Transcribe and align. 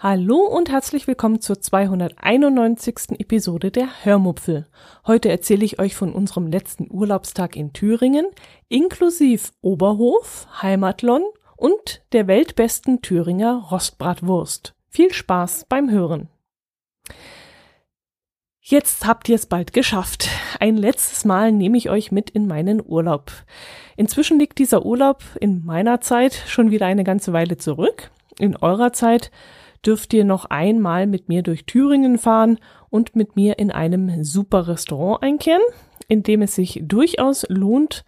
Hallo 0.00 0.36
und 0.36 0.70
herzlich 0.70 1.08
willkommen 1.08 1.40
zur 1.40 1.60
291. 1.60 3.18
Episode 3.18 3.72
der 3.72 4.04
Hörmupfel. 4.04 4.68
Heute 5.08 5.28
erzähle 5.28 5.64
ich 5.64 5.80
euch 5.80 5.96
von 5.96 6.12
unserem 6.12 6.46
letzten 6.46 6.86
Urlaubstag 6.88 7.56
in 7.56 7.72
Thüringen, 7.72 8.24
inklusive 8.68 9.50
Oberhof, 9.60 10.46
Heimatlon 10.62 11.24
und 11.56 12.04
der 12.12 12.28
weltbesten 12.28 13.02
Thüringer 13.02 13.66
Rostbratwurst. 13.72 14.76
Viel 14.88 15.12
Spaß 15.12 15.66
beim 15.68 15.90
Hören. 15.90 16.28
Jetzt 18.60 19.04
habt 19.04 19.28
ihr 19.28 19.34
es 19.34 19.46
bald 19.46 19.72
geschafft. 19.72 20.28
Ein 20.60 20.76
letztes 20.76 21.24
Mal 21.24 21.50
nehme 21.50 21.76
ich 21.76 21.90
euch 21.90 22.12
mit 22.12 22.30
in 22.30 22.46
meinen 22.46 22.80
Urlaub. 22.86 23.32
Inzwischen 23.96 24.38
liegt 24.38 24.58
dieser 24.58 24.86
Urlaub 24.86 25.24
in 25.40 25.64
meiner 25.64 26.00
Zeit 26.00 26.44
schon 26.46 26.70
wieder 26.70 26.86
eine 26.86 27.02
ganze 27.02 27.32
Weile 27.32 27.56
zurück. 27.56 28.12
In 28.38 28.54
eurer 28.54 28.92
Zeit 28.92 29.32
dürft 29.84 30.12
ihr 30.12 30.24
noch 30.24 30.46
einmal 30.46 31.06
mit 31.06 31.28
mir 31.28 31.42
durch 31.42 31.66
Thüringen 31.66 32.18
fahren 32.18 32.58
und 32.90 33.16
mit 33.16 33.36
mir 33.36 33.58
in 33.58 33.70
einem 33.70 34.24
super 34.24 34.68
Restaurant 34.68 35.22
einkehren, 35.22 35.62
in 36.08 36.22
dem 36.22 36.42
es 36.42 36.54
sich 36.54 36.80
durchaus 36.84 37.46
lohnt, 37.48 38.04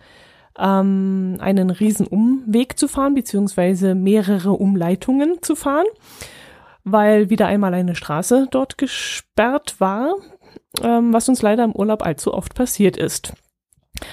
ähm, 0.58 1.36
einen 1.40 1.70
riesen 1.70 2.06
Umweg 2.06 2.78
zu 2.78 2.88
fahren, 2.88 3.14
beziehungsweise 3.14 3.94
mehrere 3.94 4.52
Umleitungen 4.52 5.42
zu 5.42 5.54
fahren, 5.54 5.86
weil 6.84 7.30
wieder 7.30 7.46
einmal 7.46 7.74
eine 7.74 7.94
Straße 7.94 8.48
dort 8.50 8.78
gesperrt 8.78 9.76
war, 9.78 10.14
ähm, 10.82 11.12
was 11.12 11.28
uns 11.28 11.42
leider 11.42 11.64
im 11.64 11.74
Urlaub 11.74 12.04
allzu 12.04 12.34
oft 12.34 12.54
passiert 12.54 12.96
ist. 12.96 13.34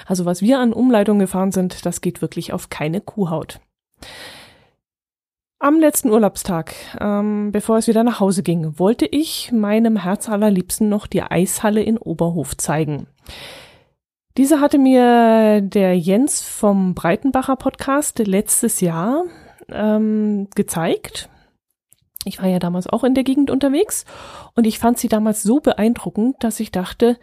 Also 0.06 0.24
was 0.24 0.42
wir 0.42 0.58
an 0.58 0.72
Umleitungen 0.72 1.20
gefahren 1.20 1.52
sind, 1.52 1.86
das 1.86 2.00
geht 2.00 2.20
wirklich 2.20 2.52
auf 2.52 2.68
keine 2.68 3.00
Kuhhaut. 3.00 3.60
Am 5.60 5.80
letzten 5.80 6.10
Urlaubstag, 6.10 6.72
ähm, 7.00 7.50
bevor 7.50 7.78
es 7.78 7.88
wieder 7.88 8.04
nach 8.04 8.20
Hause 8.20 8.44
ging, 8.44 8.78
wollte 8.78 9.06
ich 9.06 9.50
meinem 9.50 9.96
Herz 9.96 10.28
allerliebsten 10.28 10.88
noch 10.88 11.08
die 11.08 11.22
Eishalle 11.22 11.82
in 11.82 11.98
Oberhof 11.98 12.56
zeigen. 12.56 13.08
Diese 14.36 14.60
hatte 14.60 14.78
mir 14.78 15.60
der 15.60 15.98
Jens 15.98 16.42
vom 16.42 16.94
Breitenbacher 16.94 17.56
Podcast 17.56 18.20
letztes 18.20 18.80
Jahr 18.80 19.24
ähm, 19.68 20.46
gezeigt. 20.54 21.28
Ich 22.24 22.40
war 22.40 22.48
ja 22.48 22.60
damals 22.60 22.86
auch 22.86 23.02
in 23.02 23.14
der 23.14 23.24
Gegend 23.24 23.50
unterwegs 23.50 24.04
und 24.54 24.64
ich 24.64 24.78
fand 24.78 24.98
sie 24.98 25.08
damals 25.08 25.42
so 25.42 25.58
beeindruckend, 25.58 26.36
dass 26.38 26.60
ich 26.60 26.70
dachte, 26.70 27.18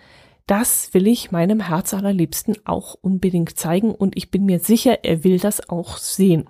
das 0.45 0.94
will 0.94 1.08
ich 1.08 1.31
meinem 1.31 1.61
Herz 1.61 1.94
allerliebsten 1.94 2.58
auch 2.66 2.95
unbedingt 2.99 3.58
zeigen 3.58 3.95
und 3.95 4.17
ich 4.17 4.30
bin 4.30 4.44
mir 4.44 4.59
sicher, 4.59 5.05
er 5.05 5.23
will 5.23 5.39
das 5.39 5.70
auch 5.70 5.95
sehen. 5.95 6.49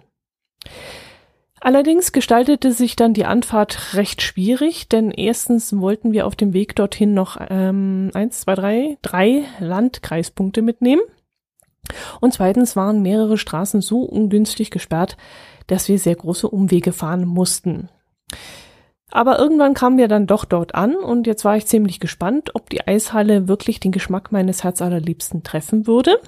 Allerdings 1.66 2.11
gestaltete 2.11 2.73
sich 2.73 2.95
dann 2.95 3.16
die 3.16 3.25
Anfahrt 3.25 3.95
recht 3.95 4.21
schwierig, 4.21 4.88
denn 4.88 5.09
erstens 5.09 5.75
wollten 5.75 6.11
wir 6.11 6.27
auf 6.27 6.35
dem 6.35 6.53
Weg 6.53 6.75
dorthin 6.75 7.16
noch 7.16 7.38
ähm, 7.49 8.11
eins, 8.13 8.41
zwei, 8.41 8.53
drei, 8.53 8.97
drei 9.02 9.45
Landkreispunkte 9.59 10.61
mitnehmen. 10.61 11.02
Und 12.21 12.36
zweitens 12.36 12.75
waren 12.75 13.02
mehrere 13.02 13.39
Straßen 13.39 13.81
so 13.81 14.02
ungünstig 14.02 14.69
gesperrt, 14.69 15.17
dass 15.66 15.89
wir 15.89 15.97
sehr 15.97 16.13
große 16.13 16.47
Umwege 16.47 16.91
fahren 16.91 17.25
mussten. 17.25 17.89
Aber 19.09 19.39
irgendwann 19.39 19.73
kamen 19.73 19.97
wir 19.97 20.08
dann 20.08 20.27
doch 20.27 20.45
dort 20.45 20.76
an 20.76 20.95
und 20.95 21.26
jetzt 21.26 21.45
war 21.45 21.58
ich 21.58 21.65
ziemlich 21.65 21.99
gespannt, 21.99 22.53
ob 22.53 22.70
die 22.70 22.87
Eishalle 22.87 23.47
wirklich 23.47 23.80
den 23.80 23.92
Geschmack 23.92 24.32
meines 24.32 24.64
Herzallerliebsten 24.64 25.42
treffen 25.42 25.87
würde. 25.87 26.20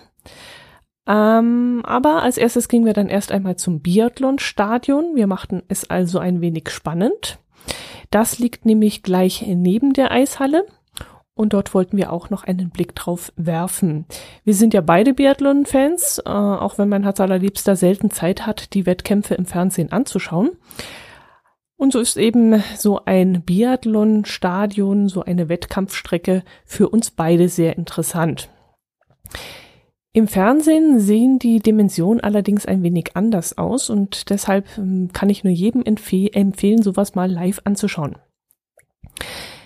Ähm, 1.07 1.81
aber 1.85 2.21
als 2.21 2.37
erstes 2.37 2.67
gingen 2.67 2.85
wir 2.85 2.93
dann 2.93 3.07
erst 3.07 3.31
einmal 3.31 3.55
zum 3.55 3.79
Biathlon-Stadion. 3.79 5.15
Wir 5.15 5.27
machten 5.27 5.63
es 5.69 5.89
also 5.89 6.19
ein 6.19 6.41
wenig 6.41 6.69
spannend. 6.69 7.39
Das 8.11 8.39
liegt 8.39 8.65
nämlich 8.65 9.03
gleich 9.03 9.45
neben 9.47 9.93
der 9.93 10.11
Eishalle. 10.11 10.65
Und 11.33 11.53
dort 11.53 11.73
wollten 11.75 11.97
wir 11.97 12.11
auch 12.11 12.31
noch 12.31 12.43
einen 12.43 12.71
Blick 12.71 12.95
drauf 12.95 13.31
werfen. 13.35 14.05
Wir 14.43 14.55
sind 14.55 14.73
ja 14.73 14.81
beide 14.81 15.13
Biathlon-Fans, 15.13 16.23
äh, 16.25 16.29
auch 16.29 16.79
wenn 16.79 16.89
mein 16.89 17.03
Herz 17.03 17.19
allerliebster 17.19 17.75
selten 17.75 18.09
Zeit 18.09 18.47
hat, 18.47 18.73
die 18.73 18.87
Wettkämpfe 18.87 19.35
im 19.35 19.45
Fernsehen 19.45 19.91
anzuschauen. 19.91 20.49
Und 21.77 21.93
so 21.93 21.99
ist 21.99 22.17
eben 22.17 22.63
so 22.75 23.05
ein 23.05 23.43
Biathlon-Stadion, 23.43 25.09
so 25.09 25.23
eine 25.23 25.47
Wettkampfstrecke 25.47 26.43
für 26.65 26.89
uns 26.89 27.11
beide 27.11 27.49
sehr 27.49 27.77
interessant. 27.77 28.49
Im 30.17 30.27
Fernsehen 30.27 30.99
sehen 30.99 31.37
die 31.37 31.59
Dimensionen 31.59 32.21
allerdings 32.21 32.65
ein 32.65 32.81
wenig 32.81 33.11
anders 33.13 33.59
aus 33.59 33.91
und 33.91 34.31
deshalb 34.31 34.65
ähm, 34.79 35.11
kann 35.13 35.29
ich 35.29 35.43
nur 35.43 35.53
jedem 35.53 35.83
empfeh 35.83 36.29
empfehlen, 36.29 36.81
sowas 36.81 37.13
mal 37.13 37.31
live 37.31 37.61
anzuschauen. 37.65 38.15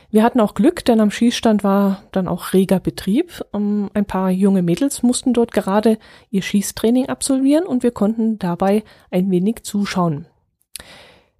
Wir 0.09 0.23
hatten 0.23 0.41
auch 0.41 0.53
Glück, 0.53 0.83
denn 0.83 0.99
am 0.99 1.09
Schießstand 1.09 1.63
war 1.63 2.03
dann 2.11 2.27
auch 2.27 2.51
reger 2.51 2.81
Betrieb. 2.81 3.45
Um, 3.53 3.91
ein 3.93 4.03
paar 4.03 4.29
junge 4.29 4.61
Mädels 4.61 5.03
mussten 5.03 5.31
dort 5.31 5.53
gerade 5.53 5.97
ihr 6.31 6.41
Schießtraining 6.41 7.07
absolvieren 7.07 7.65
und 7.65 7.81
wir 7.81 7.91
konnten 7.91 8.37
dabei 8.37 8.83
ein 9.09 9.31
wenig 9.31 9.63
zuschauen. 9.63 10.25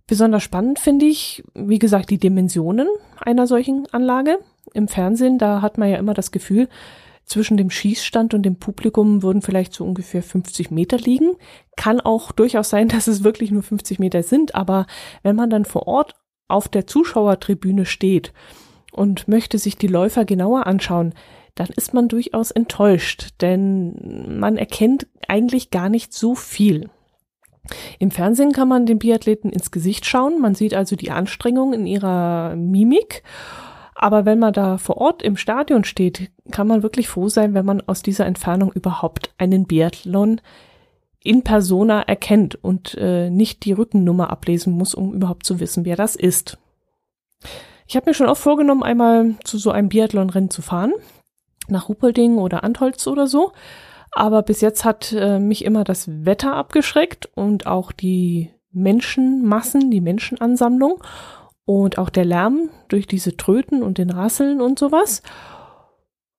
Besonders 0.07 0.43
spannend 0.43 0.79
finde 0.79 1.05
ich, 1.05 1.43
wie 1.53 1.79
gesagt, 1.79 2.11
die 2.11 2.17
Dimensionen 2.17 2.87
einer 3.19 3.45
solchen 3.45 3.87
Anlage. 3.91 4.39
Im 4.73 4.87
Fernsehen, 4.87 5.37
da 5.37 5.61
hat 5.61 5.77
man 5.77 5.89
ja 5.89 5.97
immer 5.97 6.13
das 6.13 6.31
Gefühl, 6.31 6.69
zwischen 7.31 7.57
dem 7.57 7.69
Schießstand 7.69 8.33
und 8.33 8.43
dem 8.43 8.57
Publikum 8.57 9.23
würden 9.23 9.41
vielleicht 9.41 9.73
so 9.73 9.85
ungefähr 9.85 10.21
50 10.21 10.69
Meter 10.69 10.97
liegen. 10.97 11.31
Kann 11.77 12.01
auch 12.01 12.31
durchaus 12.31 12.69
sein, 12.69 12.87
dass 12.89 13.07
es 13.07 13.23
wirklich 13.23 13.51
nur 13.51 13.63
50 13.63 13.99
Meter 13.99 14.21
sind, 14.21 14.53
aber 14.53 14.85
wenn 15.23 15.35
man 15.35 15.49
dann 15.49 15.65
vor 15.65 15.87
Ort 15.87 16.13
auf 16.47 16.67
der 16.67 16.85
Zuschauertribüne 16.85 17.85
steht 17.85 18.33
und 18.91 19.27
möchte 19.29 19.57
sich 19.57 19.77
die 19.77 19.87
Läufer 19.87 20.25
genauer 20.25 20.67
anschauen, 20.67 21.13
dann 21.55 21.67
ist 21.67 21.93
man 21.93 22.07
durchaus 22.07 22.51
enttäuscht, 22.51 23.29
denn 23.41 24.39
man 24.39 24.57
erkennt 24.57 25.07
eigentlich 25.27 25.69
gar 25.69 25.89
nicht 25.89 26.13
so 26.13 26.35
viel. 26.35 26.89
Im 27.99 28.11
Fernsehen 28.11 28.51
kann 28.51 28.67
man 28.67 28.85
den 28.85 28.99
Biathleten 28.99 29.51
ins 29.51 29.71
Gesicht 29.71 30.05
schauen, 30.05 30.41
man 30.41 30.55
sieht 30.55 30.73
also 30.73 30.95
die 30.95 31.11
Anstrengung 31.11 31.73
in 31.73 31.85
ihrer 31.85 32.55
Mimik 32.55 33.23
aber 34.01 34.25
wenn 34.25 34.39
man 34.39 34.51
da 34.51 34.79
vor 34.79 34.97
Ort 34.97 35.21
im 35.21 35.37
Stadion 35.37 35.83
steht, 35.83 36.31
kann 36.49 36.65
man 36.65 36.81
wirklich 36.81 37.07
froh 37.07 37.29
sein, 37.29 37.53
wenn 37.53 37.65
man 37.65 37.81
aus 37.81 38.01
dieser 38.01 38.25
Entfernung 38.25 38.71
überhaupt 38.71 39.31
einen 39.37 39.67
Biathlon 39.67 40.41
in 41.23 41.43
persona 41.43 42.01
erkennt 42.01 42.55
und 42.55 42.95
äh, 42.97 43.29
nicht 43.29 43.63
die 43.63 43.73
Rückennummer 43.73 44.31
ablesen 44.31 44.73
muss, 44.73 44.95
um 44.95 45.13
überhaupt 45.13 45.45
zu 45.45 45.59
wissen, 45.59 45.85
wer 45.85 45.95
das 45.95 46.15
ist. 46.15 46.57
Ich 47.85 47.95
habe 47.95 48.09
mir 48.09 48.15
schon 48.15 48.27
oft 48.27 48.41
vorgenommen, 48.41 48.81
einmal 48.81 49.35
zu 49.43 49.59
so 49.59 49.69
einem 49.69 49.89
Biathlonrennen 49.89 50.49
zu 50.49 50.63
fahren, 50.63 50.93
nach 51.67 51.87
Rupelding 51.87 52.39
oder 52.39 52.63
Antholz 52.63 53.05
oder 53.05 53.27
so. 53.27 53.51
Aber 54.11 54.41
bis 54.41 54.61
jetzt 54.61 54.83
hat 54.83 55.13
äh, 55.13 55.37
mich 55.37 55.63
immer 55.63 55.83
das 55.83 56.07
Wetter 56.25 56.55
abgeschreckt 56.55 57.29
und 57.35 57.67
auch 57.67 57.91
die 57.91 58.49
Menschenmassen, 58.71 59.91
die 59.91 60.01
Menschenansammlung 60.01 61.03
und 61.65 61.97
auch 61.97 62.09
der 62.09 62.25
Lärm 62.25 62.69
durch 62.87 63.07
diese 63.07 63.37
Tröten 63.37 63.83
und 63.83 63.97
den 63.97 64.09
Rasseln 64.09 64.61
und 64.61 64.79
sowas. 64.79 65.21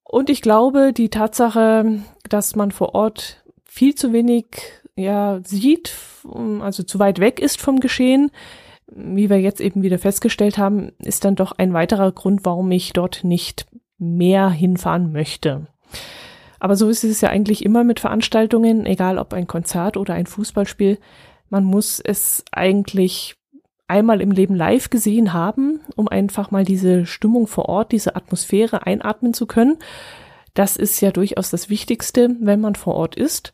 Und 0.05 0.29
ich 0.29 0.43
glaube, 0.43 0.93
die 0.93 1.09
Tatsache, 1.09 2.01
dass 2.29 2.55
man 2.55 2.71
vor 2.71 2.95
Ort 2.95 3.43
viel 3.65 3.95
zu 3.95 4.13
wenig 4.13 4.47
ja, 4.97 5.41
sieht, 5.45 5.95
also 6.61 6.83
zu 6.83 6.99
weit 6.99 7.19
weg 7.19 7.41
ist 7.41 7.61
vom 7.61 7.81
Geschehen, 7.81 8.31
wie 8.95 9.31
wir 9.31 9.41
jetzt 9.41 9.61
eben 9.61 9.83
wieder 9.83 9.99
festgestellt 9.99 10.59
haben, 10.59 10.93
ist 10.99 11.25
dann 11.25 11.35
doch 11.35 11.53
ein 11.53 11.73
weiterer 11.73 12.13
Grund, 12.13 12.45
warum 12.45 12.71
ich 12.71 12.93
dort 12.93 13.25
nicht 13.25 13.67
mehr 13.99 14.51
hinfahren 14.51 15.13
möchte. 15.13 15.67
Aber 16.61 16.77
so 16.77 16.89
ist 16.89 17.03
es 17.05 17.21
ja 17.21 17.31
eigentlich 17.31 17.65
immer 17.65 17.85
mit 17.85 18.01
Veranstaltungen, 18.01 18.87
egal 18.87 19.19
ob 19.19 19.33
ein 19.33 19.47
Konzert 19.47 19.97
oder 19.97 20.15
ein 20.15 20.27
Fußballspiel. 20.27 20.99
Man 21.49 21.65
muss 21.65 22.01
es 22.01 22.45
eigentlich 22.53 23.37
einmal 23.93 24.23
im 24.23 24.31
Leben 24.31 24.55
live 24.55 24.89
gesehen 24.89 25.35
haben, 25.35 25.81
um 25.97 26.09
einfach 26.09 26.51
mal 26.51 26.65
diese 26.65 27.05
Stimmung 27.05 27.47
vor 27.47 27.69
Ort, 27.69 27.93
diese 27.93 28.17
Atmosphäre 28.17 28.87
einatmen 28.87 29.35
zu 29.35 29.47
können. 29.47 29.77
Das 30.55 30.77
ist 30.79 31.01
ja 31.03 31.11
durchaus 31.11 31.51
das 31.51 31.69
Wichtigste, 31.69 32.35
wenn 32.41 32.61
man 32.61 32.75
vor 32.75 32.95
Ort 32.95 33.17
ist. 33.17 33.53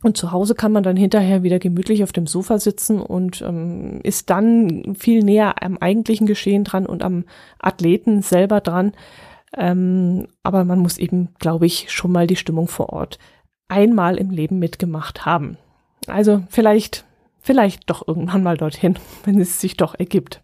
Und 0.00 0.16
zu 0.16 0.30
Hause 0.30 0.54
kann 0.54 0.70
man 0.70 0.84
dann 0.84 0.96
hinterher 0.96 1.42
wieder 1.42 1.58
gemütlich 1.58 2.04
auf 2.04 2.12
dem 2.12 2.28
Sofa 2.28 2.60
sitzen 2.60 3.00
und 3.00 3.42
ähm, 3.42 3.98
ist 4.04 4.30
dann 4.30 4.94
viel 4.96 5.24
näher 5.24 5.60
am 5.60 5.76
eigentlichen 5.78 6.28
Geschehen 6.28 6.62
dran 6.62 6.86
und 6.86 7.02
am 7.02 7.24
Athleten 7.58 8.22
selber 8.22 8.60
dran. 8.60 8.92
Ähm, 9.56 10.28
aber 10.44 10.64
man 10.64 10.78
muss 10.78 10.98
eben, 10.98 11.30
glaube 11.40 11.66
ich, 11.66 11.90
schon 11.90 12.12
mal 12.12 12.28
die 12.28 12.36
Stimmung 12.36 12.68
vor 12.68 12.92
Ort 12.92 13.18
einmal 13.66 14.18
im 14.18 14.30
Leben 14.30 14.60
mitgemacht 14.60 15.26
haben. 15.26 15.58
Also 16.06 16.44
vielleicht, 16.48 17.04
vielleicht 17.40 17.90
doch 17.90 18.06
irgendwann 18.06 18.42
mal 18.42 18.56
dorthin, 18.56 18.98
wenn 19.24 19.40
es 19.40 19.60
sich 19.60 19.76
doch 19.76 19.94
ergibt. 19.98 20.42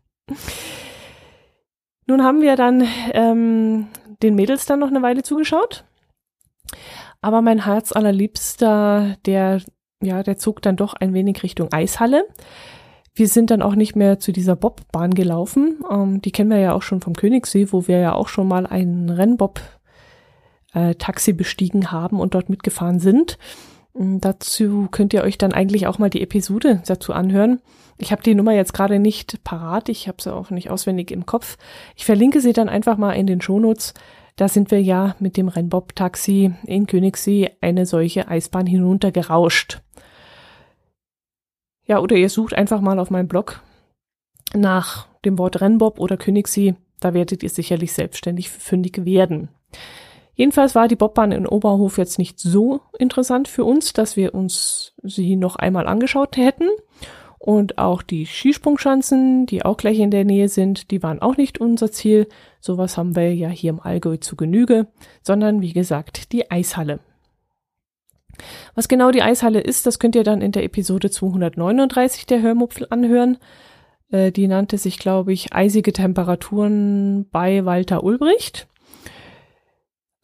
Nun 2.07 2.23
haben 2.23 2.43
wir 2.43 2.57
dann 2.57 2.87
ähm, 3.13 3.87
den 4.23 4.35
Mädels 4.35 4.67
dann 4.67 4.81
noch 4.81 4.89
eine 4.89 5.03
Weile 5.03 5.23
zugeschaut. 5.23 5.85
Aber 7.21 7.41
mein 7.41 7.65
Herz 7.65 7.93
allerliebster, 7.93 9.17
der, 9.25 9.63
ja, 10.03 10.23
der 10.23 10.37
zog 10.37 10.61
dann 10.61 10.77
doch 10.77 10.93
ein 10.95 11.15
wenig 11.15 11.43
Richtung 11.43 11.73
Eishalle. 11.73 12.27
Wir 13.15 13.29
sind 13.29 13.51
dann 13.51 13.63
auch 13.63 13.77
nicht 13.77 13.97
mehr 13.97 14.19
zu 14.19 14.33
dieser 14.33 14.57
Bobbahn 14.57 15.15
gelaufen. 15.15 15.83
Ähm, 15.91 16.21
die 16.21 16.33
kennen 16.33 16.51
wir 16.51 16.59
ja 16.59 16.75
auch 16.75 16.83
schon 16.83 17.01
vom 17.01 17.15
Königssee, 17.15 17.73
wo 17.73 17.87
wir 17.87 17.97
ja 17.99 18.13
auch 18.13 18.29
schon 18.29 18.47
mal 18.49 18.67
einen 18.67 19.09
Rennbob-Taxi 19.09 21.31
äh, 21.31 21.35
bestiegen 21.35 21.91
haben 21.93 22.21
und 22.21 22.35
dort 22.35 22.51
mitgefahren 22.51 22.99
sind. 22.99 23.39
Ähm, 23.97 24.21
dazu 24.21 24.89
könnt 24.91 25.13
ihr 25.13 25.23
euch 25.23 25.39
dann 25.39 25.53
eigentlich 25.53 25.87
auch 25.87 25.99
mal 25.99 26.11
die 26.11 26.23
Episode 26.23 26.83
dazu 26.87 27.13
anhören. 27.13 27.61
Ich 27.99 28.11
habe 28.13 28.23
die 28.23 28.35
Nummer 28.35 28.53
jetzt 28.53 28.75
gerade 28.75 28.99
nicht 28.99 29.45
parat, 29.45 29.89
ich 29.89 30.09
habe 30.09 30.21
sie 30.21 30.35
auch 30.35 30.51
nicht 30.51 30.71
auswendig 30.71 31.11
im 31.11 31.27
Kopf. 31.27 31.57
Ich 31.97 32.05
verlinke 32.05 32.41
sie 32.41 32.53
dann 32.53 32.69
einfach 32.69 32.97
mal 32.97 33.13
in 33.13 33.27
den 33.27 33.41
Shownotes. 33.41 33.95
Da 34.37 34.49
sind 34.49 34.73
wir 34.73 34.83
ja 34.83 35.15
mit 35.21 35.37
dem 35.37 35.47
Rennbob-Taxi 35.47 36.53
in 36.67 36.87
Königssee 36.87 37.51
eine 37.61 37.87
solche 37.87 38.27
Eisbahn 38.27 38.67
hinuntergerauscht. 38.67 39.81
Ja, 41.87 42.01
oder 42.01 42.17
ihr 42.17 42.29
sucht 42.29 42.55
einfach 42.55 42.81
mal 42.81 42.99
auf 42.99 43.11
meinem 43.11 43.29
Blog 43.29 43.63
nach 44.55 45.07
dem 45.25 45.39
Wort 45.39 45.61
Rennbob 45.61 46.01
oder 46.01 46.17
Königssee. 46.17 46.75
Da 46.99 47.15
werdet 47.15 47.43
ihr 47.43 47.51
sicherlich 47.51 47.93
selbstständig 47.93 48.51
fündig 48.51 49.05
werden. 49.05 49.51
Jedenfalls 50.35 50.75
war 50.75 50.89
die 50.89 50.97
Bobbahn 50.97 51.33
in 51.33 51.47
Oberhof 51.47 51.99
jetzt 51.99 52.19
nicht 52.19 52.41
so 52.41 52.81
interessant 52.99 53.49
für 53.49 53.65
uns, 53.65 53.93
dass 53.93 54.17
wir 54.17 54.35
uns 54.35 54.95
sie 55.03 55.37
noch 55.37 55.57
einmal 55.57 55.87
angeschaut 55.87 56.37
hätten. 56.37 56.69
Und 57.39 57.77
auch 57.77 58.01
die 58.01 58.25
Skisprungschanzen, 58.25 59.45
die 59.45 59.65
auch 59.65 59.77
gleich 59.77 59.99
in 59.99 60.11
der 60.11 60.25
Nähe 60.25 60.49
sind, 60.49 60.91
die 60.91 61.03
waren 61.03 61.21
auch 61.21 61.37
nicht 61.37 61.61
unser 61.61 61.93
Ziel. 61.93 62.27
Sowas 62.59 62.97
haben 62.97 63.15
wir 63.17 63.35
ja 63.35 63.51
hier 63.51 63.71
im 63.71 63.81
Allgäu 63.81 64.17
zu 64.17 64.35
Genüge, 64.35 64.87
sondern 65.23 65.61
wie 65.61 65.75
gesagt 65.75 66.33
die 66.33 66.51
Eishalle. 66.51 67.01
Was 68.75 68.89
genau 68.89 69.11
die 69.11 69.23
Eishalle 69.23 69.61
ist, 69.61 69.87
das 69.87 69.99
könnt 69.99 70.17
ihr 70.17 70.25
dann 70.25 70.41
in 70.41 70.53
der 70.53 70.65
Episode 70.65 71.11
239 71.11 72.27
der 72.27 72.41
Hörmupfel 72.41 72.87
anhören. 72.91 73.37
Äh, 74.11 74.33
die 74.33 74.49
nannte 74.49 74.79
sich, 74.79 74.99
glaube 74.99 75.33
ich, 75.33 75.53
Eisige 75.53 75.93
Temperaturen 75.93 77.29
bei 77.31 77.65
Walter 77.65 78.03
Ulbricht. 78.05 78.69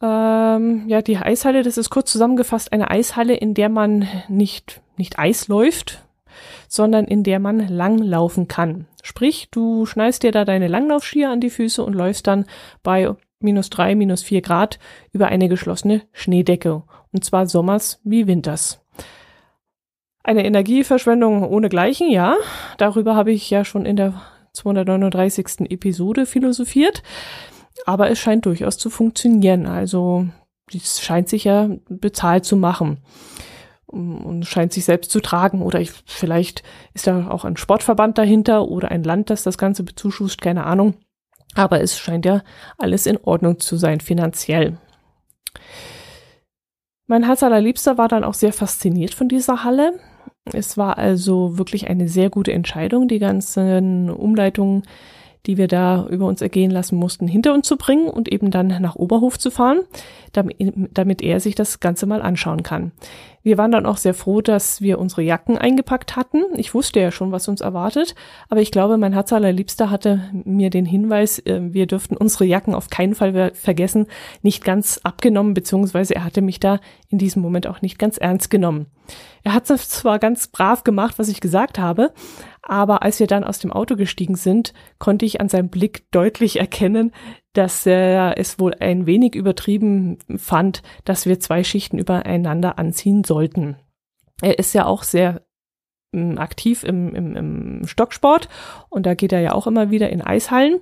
Ähm, 0.01 0.87
ja, 0.87 1.01
die 1.01 1.17
Eishalle, 1.17 1.63
das 1.63 1.77
ist 1.77 1.89
kurz 1.89 2.11
zusammengefasst 2.11 2.73
eine 2.73 2.89
Eishalle, 2.89 3.35
in 3.35 3.53
der 3.53 3.69
man 3.69 4.07
nicht, 4.27 4.81
nicht 4.97 5.19
Eis 5.19 5.47
läuft, 5.47 6.03
sondern 6.67 7.05
in 7.05 7.23
der 7.23 7.39
man 7.39 7.67
langlaufen 7.67 8.47
kann. 8.47 8.87
Sprich, 9.03 9.49
du 9.51 9.85
schneidest 9.85 10.23
dir 10.23 10.31
da 10.31 10.45
deine 10.45 10.67
Langlaufskier 10.67 11.29
an 11.29 11.41
die 11.41 11.49
Füße 11.49 11.83
und 11.83 11.93
läufst 11.93 12.27
dann 12.27 12.45
bei 12.83 13.13
minus 13.39 13.69
drei, 13.69 13.95
minus 13.95 14.23
vier 14.23 14.41
Grad 14.41 14.79
über 15.11 15.27
eine 15.27 15.49
geschlossene 15.49 16.01
Schneedecke 16.13 16.83
und 17.11 17.25
zwar 17.25 17.47
sommers 17.47 17.99
wie 18.03 18.27
winters. 18.27 18.79
Eine 20.23 20.45
Energieverschwendung 20.45 21.43
ohnegleichen, 21.43 22.09
ja. 22.11 22.35
Darüber 22.77 23.15
habe 23.15 23.31
ich 23.31 23.49
ja 23.49 23.65
schon 23.65 23.85
in 23.85 23.95
der 23.95 24.21
239. 24.53 25.71
Episode 25.71 26.25
philosophiert. 26.25 27.01
Aber 27.85 28.09
es 28.09 28.19
scheint 28.19 28.45
durchaus 28.45 28.77
zu 28.77 28.89
funktionieren. 28.89 29.65
Also, 29.65 30.27
es 30.73 31.01
scheint 31.01 31.29
sich 31.29 31.43
ja 31.43 31.69
bezahlt 31.89 32.45
zu 32.45 32.55
machen. 32.55 32.99
Und 33.87 34.45
scheint 34.45 34.71
sich 34.71 34.85
selbst 34.85 35.11
zu 35.11 35.19
tragen. 35.19 35.61
Oder 35.61 35.81
ich, 35.81 35.91
vielleicht 36.05 36.63
ist 36.93 37.07
da 37.07 37.29
auch 37.29 37.43
ein 37.43 37.57
Sportverband 37.57 38.17
dahinter 38.17 38.67
oder 38.67 38.89
ein 38.89 39.03
Land, 39.03 39.29
das 39.29 39.43
das 39.43 39.57
Ganze 39.57 39.83
bezuschusst, 39.83 40.41
keine 40.41 40.65
Ahnung. 40.65 40.95
Aber 41.55 41.81
es 41.81 41.99
scheint 41.99 42.25
ja 42.25 42.41
alles 42.77 43.05
in 43.05 43.17
Ordnung 43.17 43.59
zu 43.59 43.75
sein 43.75 43.99
finanziell. 43.99 44.77
Mein 47.07 47.25
Herz 47.25 47.43
allerliebster 47.43 47.97
war 47.97 48.07
dann 48.07 48.23
auch 48.23 48.33
sehr 48.33 48.53
fasziniert 48.53 49.13
von 49.13 49.27
dieser 49.27 49.65
Halle. 49.65 49.99
Es 50.45 50.77
war 50.77 50.97
also 50.97 51.57
wirklich 51.57 51.89
eine 51.89 52.07
sehr 52.07 52.29
gute 52.29 52.53
Entscheidung, 52.53 53.09
die 53.09 53.19
ganzen 53.19 54.09
Umleitungen 54.09 54.83
die 55.45 55.57
wir 55.57 55.67
da 55.67 56.05
über 56.07 56.27
uns 56.27 56.41
ergehen 56.41 56.71
lassen 56.71 56.95
mussten, 56.95 57.27
hinter 57.27 57.53
uns 57.53 57.67
zu 57.67 57.77
bringen 57.77 58.07
und 58.07 58.31
eben 58.31 58.51
dann 58.51 58.67
nach 58.67 58.95
Oberhof 58.95 59.39
zu 59.39 59.49
fahren, 59.49 59.79
damit, 60.33 60.55
damit 60.93 61.21
er 61.21 61.39
sich 61.39 61.55
das 61.55 61.79
Ganze 61.79 62.05
mal 62.05 62.21
anschauen 62.21 62.63
kann. 62.63 62.91
Wir 63.43 63.57
waren 63.57 63.71
dann 63.71 63.85
auch 63.85 63.97
sehr 63.97 64.13
froh, 64.13 64.41
dass 64.41 64.81
wir 64.81 64.99
unsere 64.99 65.23
Jacken 65.23 65.57
eingepackt 65.57 66.15
hatten. 66.15 66.43
Ich 66.55 66.73
wusste 66.73 66.99
ja 66.99 67.11
schon, 67.11 67.31
was 67.31 67.47
uns 67.47 67.61
erwartet, 67.61 68.15
aber 68.49 68.61
ich 68.61 68.71
glaube, 68.71 68.97
mein 68.97 69.13
Herz 69.13 69.33
allerliebster 69.33 69.89
hatte 69.89 70.29
mir 70.31 70.69
den 70.69 70.85
Hinweis, 70.85 71.39
äh, 71.39 71.59
wir 71.61 71.87
dürften 71.87 72.17
unsere 72.17 72.45
Jacken 72.45 72.75
auf 72.75 72.89
keinen 72.89 73.15
Fall 73.15 73.51
vergessen, 73.53 74.07
nicht 74.41 74.63
ganz 74.63 74.99
abgenommen, 75.03 75.53
beziehungsweise 75.53 76.15
er 76.15 76.23
hatte 76.23 76.41
mich 76.41 76.59
da 76.59 76.79
in 77.09 77.17
diesem 77.17 77.41
Moment 77.41 77.67
auch 77.67 77.81
nicht 77.81 77.97
ganz 77.97 78.17
ernst 78.17 78.49
genommen. 78.49 78.87
Er 79.43 79.53
hat 79.53 79.69
es 79.69 79.89
zwar 79.89 80.19
ganz 80.19 80.47
brav 80.47 80.83
gemacht, 80.83 81.17
was 81.17 81.29
ich 81.29 81.41
gesagt 81.41 81.79
habe, 81.79 82.13
aber 82.61 83.01
als 83.01 83.19
wir 83.19 83.27
dann 83.27 83.43
aus 83.43 83.59
dem 83.59 83.71
Auto 83.71 83.95
gestiegen 83.95 84.35
sind, 84.35 84.73
konnte 84.99 85.25
ich 85.25 85.41
an 85.41 85.49
seinem 85.49 85.69
Blick 85.69 86.09
deutlich 86.11 86.59
erkennen, 86.59 87.11
dass 87.53 87.85
er 87.85 88.37
es 88.37 88.59
wohl 88.59 88.73
ein 88.79 89.05
wenig 89.05 89.35
übertrieben 89.35 90.17
fand, 90.37 90.81
dass 91.05 91.25
wir 91.25 91.39
zwei 91.39 91.63
Schichten 91.63 91.97
übereinander 91.97 92.79
anziehen 92.79 93.23
sollten. 93.23 93.77
Er 94.41 94.57
ist 94.57 94.73
ja 94.73 94.85
auch 94.85 95.03
sehr 95.03 95.41
ähm, 96.13 96.37
aktiv 96.37 96.83
im, 96.83 97.13
im, 97.13 97.35
im 97.35 97.87
Stocksport 97.87 98.49
und 98.89 99.05
da 99.05 99.13
geht 99.13 99.33
er 99.33 99.41
ja 99.41 99.53
auch 99.53 99.67
immer 99.67 99.91
wieder 99.91 100.09
in 100.09 100.21
Eishallen 100.21 100.79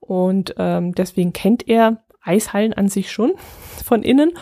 und 0.00 0.54
ähm, 0.58 0.94
deswegen 0.94 1.32
kennt 1.32 1.68
er 1.68 2.04
Eishallen 2.22 2.72
an 2.72 2.88
sich 2.88 3.12
schon 3.12 3.34
von 3.84 4.02
innen 4.02 4.32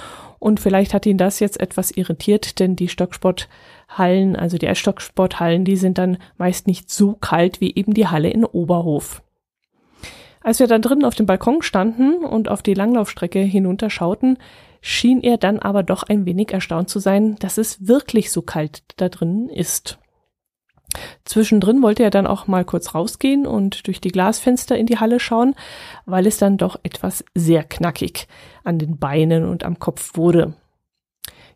und 0.45 0.61
vielleicht 0.61 0.93
hat 0.93 1.07
ihn 1.07 1.17
das 1.17 1.41
jetzt 1.41 1.59
etwas 1.59 1.91
irritiert, 1.91 2.61
denn 2.61 2.77
die 2.77 2.89
Stocksporthallen, 2.89 4.37
also 4.37 4.59
die 4.59 4.69
Eisstocksporthallen, 4.69 5.65
die 5.65 5.77
sind 5.77 5.97
dann 5.97 6.19
meist 6.37 6.67
nicht 6.67 6.91
so 6.91 7.15
kalt 7.15 7.63
wie 7.63 7.75
eben 7.75 7.95
die 7.95 8.09
Halle 8.09 8.29
in 8.29 8.45
Oberhof. 8.45 9.23
Als 10.45 10.61
wir 10.61 10.67
dann 10.67 10.83
drinnen 10.83 11.07
auf 11.07 11.15
dem 11.15 11.25
Balkon 11.25 11.63
standen 11.63 12.23
und 12.23 12.51
auf 12.51 12.63
die 12.63 12.75
Langlaufstrecke 12.75 13.41
hinunterschauten, 13.41 14.39
schien 14.83 15.23
er 15.23 15.39
dann 15.39 15.59
aber 15.59 15.83
doch 15.83 16.03
ein 16.03 16.27
wenig 16.27 16.53
erstaunt 16.53 16.91
zu 16.91 16.99
sein, 16.99 17.37
dass 17.37 17.57
es 17.57 17.89
wirklich 17.89 18.31
so 18.31 18.43
kalt 18.43 18.83
da 18.99 19.09
drinnen 19.09 19.49
ist. 19.49 19.99
Zwischendrin 21.25 21.83
wollte 21.83 22.03
er 22.03 22.11
dann 22.11 22.27
auch 22.27 22.47
mal 22.47 22.65
kurz 22.67 22.95
rausgehen 22.95 23.47
und 23.47 23.87
durch 23.87 24.03
die 24.03 24.13
Glasfenster 24.13 24.77
in 24.77 24.85
die 24.85 24.99
Halle 24.99 25.19
schauen, 25.19 25.55
weil 26.05 26.27
es 26.27 26.37
dann 26.37 26.59
doch 26.59 26.79
etwas 26.83 27.25
sehr 27.35 27.65
knackig 27.65 28.29
an 28.65 28.79
den 28.79 28.99
Beinen 28.99 29.49
und 29.49 29.65
am 29.65 29.79
Kopf 29.79 30.15
wurde. 30.15 30.55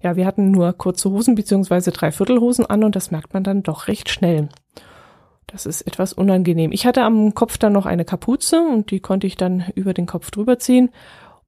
Ja, 0.02 0.16
wir 0.16 0.24
hatten 0.24 0.50
nur 0.50 0.72
kurze 0.72 1.10
Hosen 1.10 1.34
bzw. 1.34 1.90
Dreiviertelhosen 1.90 2.64
an 2.64 2.84
und 2.84 2.96
das 2.96 3.10
merkt 3.10 3.34
man 3.34 3.44
dann 3.44 3.62
doch 3.62 3.86
recht 3.86 4.08
schnell. 4.08 4.48
Das 5.48 5.66
ist 5.66 5.82
etwas 5.82 6.12
unangenehm. 6.12 6.70
Ich 6.70 6.86
hatte 6.86 7.02
am 7.02 7.34
Kopf 7.34 7.58
dann 7.58 7.72
noch 7.72 7.86
eine 7.86 8.04
Kapuze 8.04 8.60
und 8.60 8.90
die 8.90 9.00
konnte 9.00 9.26
ich 9.26 9.36
dann 9.36 9.64
über 9.74 9.94
den 9.94 10.06
Kopf 10.06 10.30
drüber 10.30 10.58
ziehen 10.58 10.90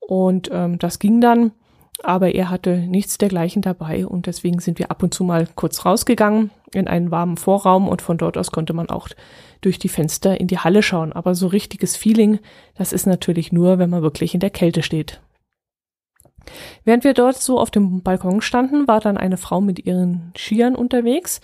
und 0.00 0.50
ähm, 0.52 0.78
das 0.78 0.98
ging 0.98 1.20
dann 1.20 1.52
aber 2.02 2.34
er 2.34 2.50
hatte 2.50 2.78
nichts 2.78 3.18
dergleichen 3.18 3.62
dabei 3.62 4.06
und 4.06 4.26
deswegen 4.26 4.60
sind 4.60 4.78
wir 4.78 4.90
ab 4.90 5.02
und 5.02 5.12
zu 5.12 5.24
mal 5.24 5.46
kurz 5.54 5.84
rausgegangen 5.84 6.50
in 6.72 6.88
einen 6.88 7.10
warmen 7.10 7.36
Vorraum 7.36 7.88
und 7.88 8.02
von 8.02 8.16
dort 8.16 8.38
aus 8.38 8.50
konnte 8.50 8.72
man 8.72 8.88
auch 8.88 9.08
durch 9.60 9.78
die 9.78 9.88
Fenster 9.88 10.40
in 10.40 10.46
die 10.46 10.58
Halle 10.58 10.82
schauen. 10.82 11.12
Aber 11.12 11.34
so 11.34 11.46
richtiges 11.46 11.96
Feeling, 11.96 12.38
das 12.76 12.92
ist 12.92 13.06
natürlich 13.06 13.52
nur, 13.52 13.78
wenn 13.78 13.90
man 13.90 14.02
wirklich 14.02 14.34
in 14.34 14.40
der 14.40 14.50
Kälte 14.50 14.82
steht. 14.82 15.20
Während 16.84 17.04
wir 17.04 17.12
dort 17.12 17.36
so 17.36 17.58
auf 17.58 17.70
dem 17.70 18.02
Balkon 18.02 18.40
standen, 18.40 18.88
war 18.88 19.00
dann 19.00 19.18
eine 19.18 19.36
Frau 19.36 19.60
mit 19.60 19.84
ihren 19.84 20.32
Skiern 20.36 20.74
unterwegs, 20.74 21.40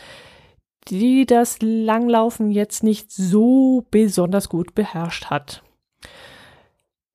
die 0.88 1.26
das 1.26 1.58
Langlaufen 1.60 2.50
jetzt 2.50 2.82
nicht 2.82 3.10
so 3.10 3.84
besonders 3.90 4.48
gut 4.48 4.74
beherrscht 4.74 5.26
hat. 5.26 5.62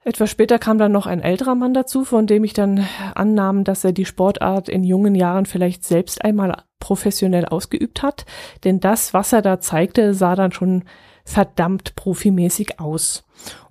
Etwas 0.03 0.31
später 0.31 0.57
kam 0.57 0.79
dann 0.79 0.91
noch 0.91 1.05
ein 1.05 1.21
älterer 1.21 1.53
Mann 1.53 1.75
dazu, 1.75 2.03
von 2.05 2.25
dem 2.25 2.43
ich 2.43 2.53
dann 2.53 2.87
annahm, 3.13 3.63
dass 3.63 3.83
er 3.83 3.91
die 3.91 4.05
Sportart 4.05 4.67
in 4.67 4.83
jungen 4.83 5.13
Jahren 5.13 5.45
vielleicht 5.45 5.83
selbst 5.83 6.23
einmal 6.25 6.63
professionell 6.79 7.45
ausgeübt 7.45 8.01
hat, 8.01 8.25
denn 8.63 8.79
das, 8.79 9.13
was 9.13 9.31
er 9.31 9.43
da 9.43 9.59
zeigte, 9.59 10.15
sah 10.15 10.35
dann 10.35 10.51
schon 10.51 10.85
verdammt 11.23 11.95
profimäßig 11.95 12.79
aus. 12.79 13.23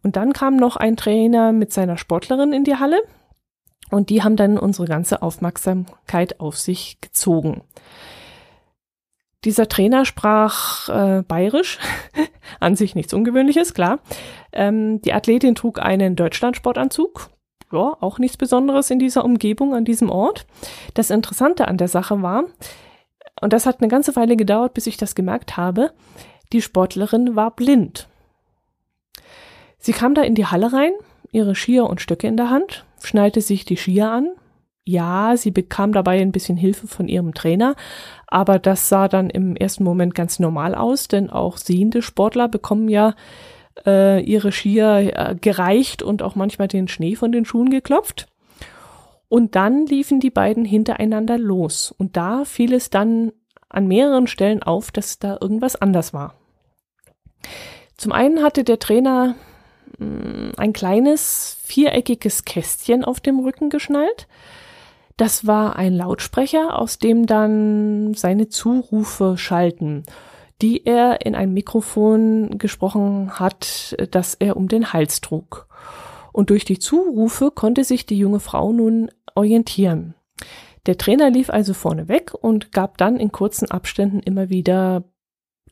Und 0.04 0.14
dann 0.14 0.32
kam 0.32 0.56
noch 0.56 0.76
ein 0.76 0.96
Trainer 0.96 1.50
mit 1.50 1.72
seiner 1.72 1.98
Sportlerin 1.98 2.52
in 2.52 2.62
die 2.62 2.76
Halle 2.76 3.02
und 3.90 4.08
die 4.08 4.22
haben 4.22 4.36
dann 4.36 4.56
unsere 4.56 4.86
ganze 4.86 5.22
Aufmerksamkeit 5.22 6.38
auf 6.38 6.56
sich 6.56 7.00
gezogen. 7.00 7.62
Dieser 9.44 9.68
Trainer 9.68 10.04
sprach 10.04 10.88
äh, 10.88 11.22
bayerisch, 11.22 11.78
an 12.60 12.76
sich 12.76 12.94
nichts 12.94 13.14
Ungewöhnliches, 13.14 13.72
klar. 13.72 14.00
Ähm, 14.52 15.00
die 15.02 15.14
Athletin 15.14 15.54
trug 15.54 15.78
einen 15.78 16.14
Deutschlandsportanzug, 16.14 17.30
ja, 17.72 17.96
auch 18.00 18.18
nichts 18.18 18.36
Besonderes 18.36 18.90
in 18.90 18.98
dieser 18.98 19.24
Umgebung, 19.24 19.74
an 19.74 19.84
diesem 19.84 20.10
Ort. 20.10 20.46
Das 20.94 21.10
Interessante 21.10 21.68
an 21.68 21.78
der 21.78 21.88
Sache 21.88 22.20
war, 22.20 22.44
und 23.40 23.52
das 23.52 23.64
hat 23.64 23.80
eine 23.80 23.88
ganze 23.88 24.14
Weile 24.16 24.36
gedauert, 24.36 24.74
bis 24.74 24.86
ich 24.86 24.96
das 24.96 25.14
gemerkt 25.14 25.56
habe, 25.56 25.92
die 26.52 26.62
Sportlerin 26.62 27.36
war 27.36 27.50
blind. 27.52 28.08
Sie 29.78 29.92
kam 29.92 30.14
da 30.14 30.22
in 30.22 30.34
die 30.34 30.46
Halle 30.46 30.72
rein, 30.72 30.92
ihre 31.32 31.54
Skier 31.54 31.86
und 31.86 32.00
Stöcke 32.00 32.26
in 32.26 32.36
der 32.36 32.50
Hand, 32.50 32.84
schnallte 33.02 33.40
sich 33.40 33.64
die 33.64 33.76
Skier 33.76 34.10
an. 34.10 34.28
Ja, 34.90 35.36
sie 35.36 35.52
bekam 35.52 35.92
dabei 35.92 36.20
ein 36.20 36.32
bisschen 36.32 36.56
Hilfe 36.56 36.88
von 36.88 37.06
ihrem 37.06 37.32
Trainer, 37.32 37.76
aber 38.26 38.58
das 38.58 38.88
sah 38.88 39.06
dann 39.06 39.30
im 39.30 39.54
ersten 39.54 39.84
Moment 39.84 40.16
ganz 40.16 40.40
normal 40.40 40.74
aus, 40.74 41.06
denn 41.06 41.30
auch 41.30 41.58
sehende 41.58 42.02
Sportler 42.02 42.48
bekommen 42.48 42.88
ja 42.88 43.14
äh, 43.86 44.20
ihre 44.20 44.50
Skier 44.50 45.12
äh, 45.14 45.36
gereicht 45.36 46.02
und 46.02 46.22
auch 46.22 46.34
manchmal 46.34 46.66
den 46.66 46.88
Schnee 46.88 47.14
von 47.14 47.30
den 47.30 47.44
Schuhen 47.44 47.70
geklopft. 47.70 48.26
Und 49.28 49.54
dann 49.54 49.86
liefen 49.86 50.18
die 50.18 50.30
beiden 50.30 50.64
hintereinander 50.64 51.38
los. 51.38 51.94
Und 51.96 52.16
da 52.16 52.44
fiel 52.44 52.74
es 52.74 52.90
dann 52.90 53.30
an 53.68 53.86
mehreren 53.86 54.26
Stellen 54.26 54.64
auf, 54.64 54.90
dass 54.90 55.20
da 55.20 55.38
irgendwas 55.40 55.76
anders 55.76 56.12
war. 56.12 56.34
Zum 57.96 58.10
einen 58.10 58.42
hatte 58.42 58.64
der 58.64 58.80
Trainer 58.80 59.36
mh, 59.98 60.06
mm, 60.06 60.52
ein 60.56 60.72
kleines 60.72 61.58
viereckiges 61.62 62.44
Kästchen 62.44 63.04
auf 63.04 63.20
dem 63.20 63.38
Rücken 63.38 63.70
geschnallt. 63.70 64.26
Das 65.20 65.46
war 65.46 65.76
ein 65.76 65.92
Lautsprecher, 65.92 66.78
aus 66.78 66.98
dem 66.98 67.26
dann 67.26 68.14
seine 68.14 68.48
Zurufe 68.48 69.36
schalten, 69.36 70.04
die 70.62 70.86
er 70.86 71.26
in 71.26 71.34
ein 71.34 71.52
Mikrofon 71.52 72.56
gesprochen 72.56 73.38
hat, 73.38 73.94
das 74.12 74.34
er 74.34 74.56
um 74.56 74.66
den 74.68 74.94
Hals 74.94 75.20
trug. 75.20 75.66
Und 76.32 76.48
durch 76.48 76.64
die 76.64 76.78
Zurufe 76.78 77.50
konnte 77.50 77.84
sich 77.84 78.06
die 78.06 78.16
junge 78.16 78.40
Frau 78.40 78.72
nun 78.72 79.10
orientieren. 79.34 80.14
Der 80.86 80.96
Trainer 80.96 81.28
lief 81.28 81.50
also 81.50 81.74
vorne 81.74 82.08
weg 82.08 82.32
und 82.32 82.72
gab 82.72 82.96
dann 82.96 83.18
in 83.18 83.30
kurzen 83.30 83.70
Abständen 83.70 84.20
immer 84.20 84.48
wieder 84.48 85.04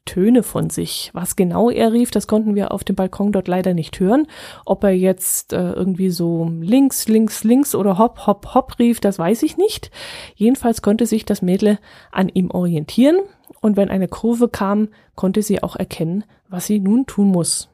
Töne 0.09 0.43
von 0.43 0.71
sich. 0.71 1.11
Was 1.13 1.37
genau 1.37 1.69
er 1.69 1.93
rief, 1.93 2.11
das 2.11 2.27
konnten 2.27 2.55
wir 2.55 2.73
auf 2.73 2.83
dem 2.83 2.97
Balkon 2.97 3.31
dort 3.31 3.47
leider 3.47 3.75
nicht 3.75 4.01
hören. 4.01 4.27
Ob 4.65 4.83
er 4.83 4.93
jetzt 4.93 5.53
äh, 5.53 5.73
irgendwie 5.73 6.09
so 6.09 6.51
links, 6.61 7.09
links, 7.09 7.45
links 7.45 7.75
oder 7.75 7.99
hopp, 7.99 8.27
hopp, 8.27 8.55
hopp 8.55 8.79
rief, 8.79 9.01
das 9.01 9.19
weiß 9.19 9.43
ich 9.43 9.59
nicht. 9.59 9.91
Jedenfalls 10.35 10.81
konnte 10.81 11.05
sich 11.05 11.27
das 11.27 11.43
Mädel 11.43 11.79
an 12.11 12.31
ihm 12.31 12.51
orientieren 12.51 13.17
und 13.61 13.77
wenn 13.77 13.91
eine 13.91 14.09
Kurve 14.09 14.49
kam, 14.49 14.89
konnte 15.15 15.43
sie 15.43 15.63
auch 15.63 15.77
erkennen, 15.77 16.25
was 16.49 16.67
sie 16.67 16.81
nun 16.81 17.05
tun 17.05 17.29
muss. 17.29 17.69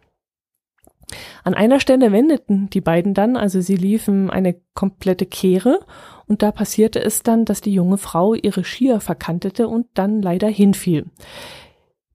An 1.45 1.55
einer 1.55 1.79
Stelle 1.79 2.11
wendeten 2.11 2.69
die 2.71 2.81
beiden 2.81 3.14
dann, 3.14 3.37
also 3.37 3.61
sie 3.61 3.76
liefen 3.76 4.29
eine 4.29 4.57
komplette 4.75 5.26
Kehre 5.26 5.79
und 6.26 6.43
da 6.43 6.50
passierte 6.50 7.00
es 7.00 7.23
dann, 7.23 7.45
dass 7.45 7.61
die 7.61 7.73
junge 7.73 7.99
Frau 7.99 8.35
ihre 8.35 8.64
Skier 8.64 8.99
verkantete 8.99 9.69
und 9.69 9.87
dann 9.95 10.21
leider 10.21 10.49
hinfiel. 10.49 11.07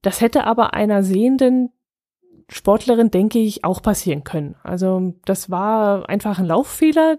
Das 0.01 0.21
hätte 0.21 0.45
aber 0.45 0.73
einer 0.73 1.03
sehenden 1.03 1.71
Sportlerin, 2.47 3.11
denke 3.11 3.39
ich, 3.39 3.63
auch 3.63 3.81
passieren 3.81 4.23
können. 4.23 4.55
Also 4.63 5.13
das 5.25 5.49
war 5.49 6.09
einfach 6.09 6.39
ein 6.39 6.45
Lauffehler, 6.45 7.17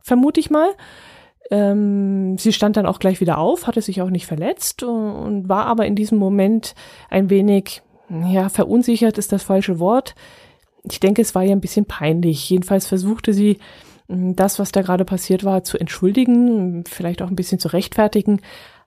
vermute 0.00 0.40
ich 0.40 0.50
mal. 0.50 0.68
Ähm, 1.50 2.36
sie 2.38 2.52
stand 2.52 2.76
dann 2.76 2.86
auch 2.86 2.98
gleich 2.98 3.20
wieder 3.20 3.38
auf, 3.38 3.66
hatte 3.66 3.82
sich 3.82 4.02
auch 4.02 4.10
nicht 4.10 4.26
verletzt 4.26 4.82
und, 4.82 5.48
war 5.48 5.66
aber 5.66 5.86
in 5.86 5.94
diesem 5.94 6.18
Moment 6.18 6.74
ein 7.10 7.30
wenig, 7.30 7.82
ja, 8.08 8.48
verunsichert 8.48 9.18
ist 9.18 9.32
das 9.32 9.42
falsche 9.42 9.78
Wort, 9.78 10.14
ich 10.90 11.00
denke, 11.00 11.22
es 11.22 11.34
war 11.34 11.42
ihr 11.42 11.52
ein 11.52 11.60
bisschen 11.60 11.86
peinlich. 11.86 12.48
Jedenfalls 12.50 12.86
versuchte 12.86 13.32
sie, 13.32 13.58
das, 14.06 14.58
was 14.58 14.70
da 14.70 14.82
gerade 14.82 15.04
passiert 15.04 15.44
war, 15.44 15.64
zu 15.64 15.78
entschuldigen, 15.78 16.84
vielleicht 16.86 17.22
auch 17.22 17.28
ein 17.28 17.36
bisschen 17.36 17.58
zu 17.58 17.68
rechtfertigen. 17.68 18.40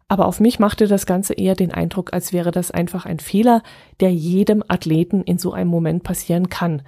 Aber 0.07 0.25
auf 0.25 0.39
mich 0.39 0.59
machte 0.59 0.87
das 0.87 1.05
Ganze 1.05 1.33
eher 1.33 1.55
den 1.55 1.73
Eindruck, 1.73 2.13
als 2.13 2.31
wäre 2.31 2.51
das 2.51 2.71
einfach 2.71 3.05
ein 3.05 3.19
Fehler, 3.19 3.61
der 3.99 4.13
jedem 4.13 4.63
Athleten 4.67 5.21
in 5.23 5.37
so 5.37 5.51
einem 5.51 5.69
Moment 5.69 6.03
passieren 6.03 6.49
kann. 6.49 6.81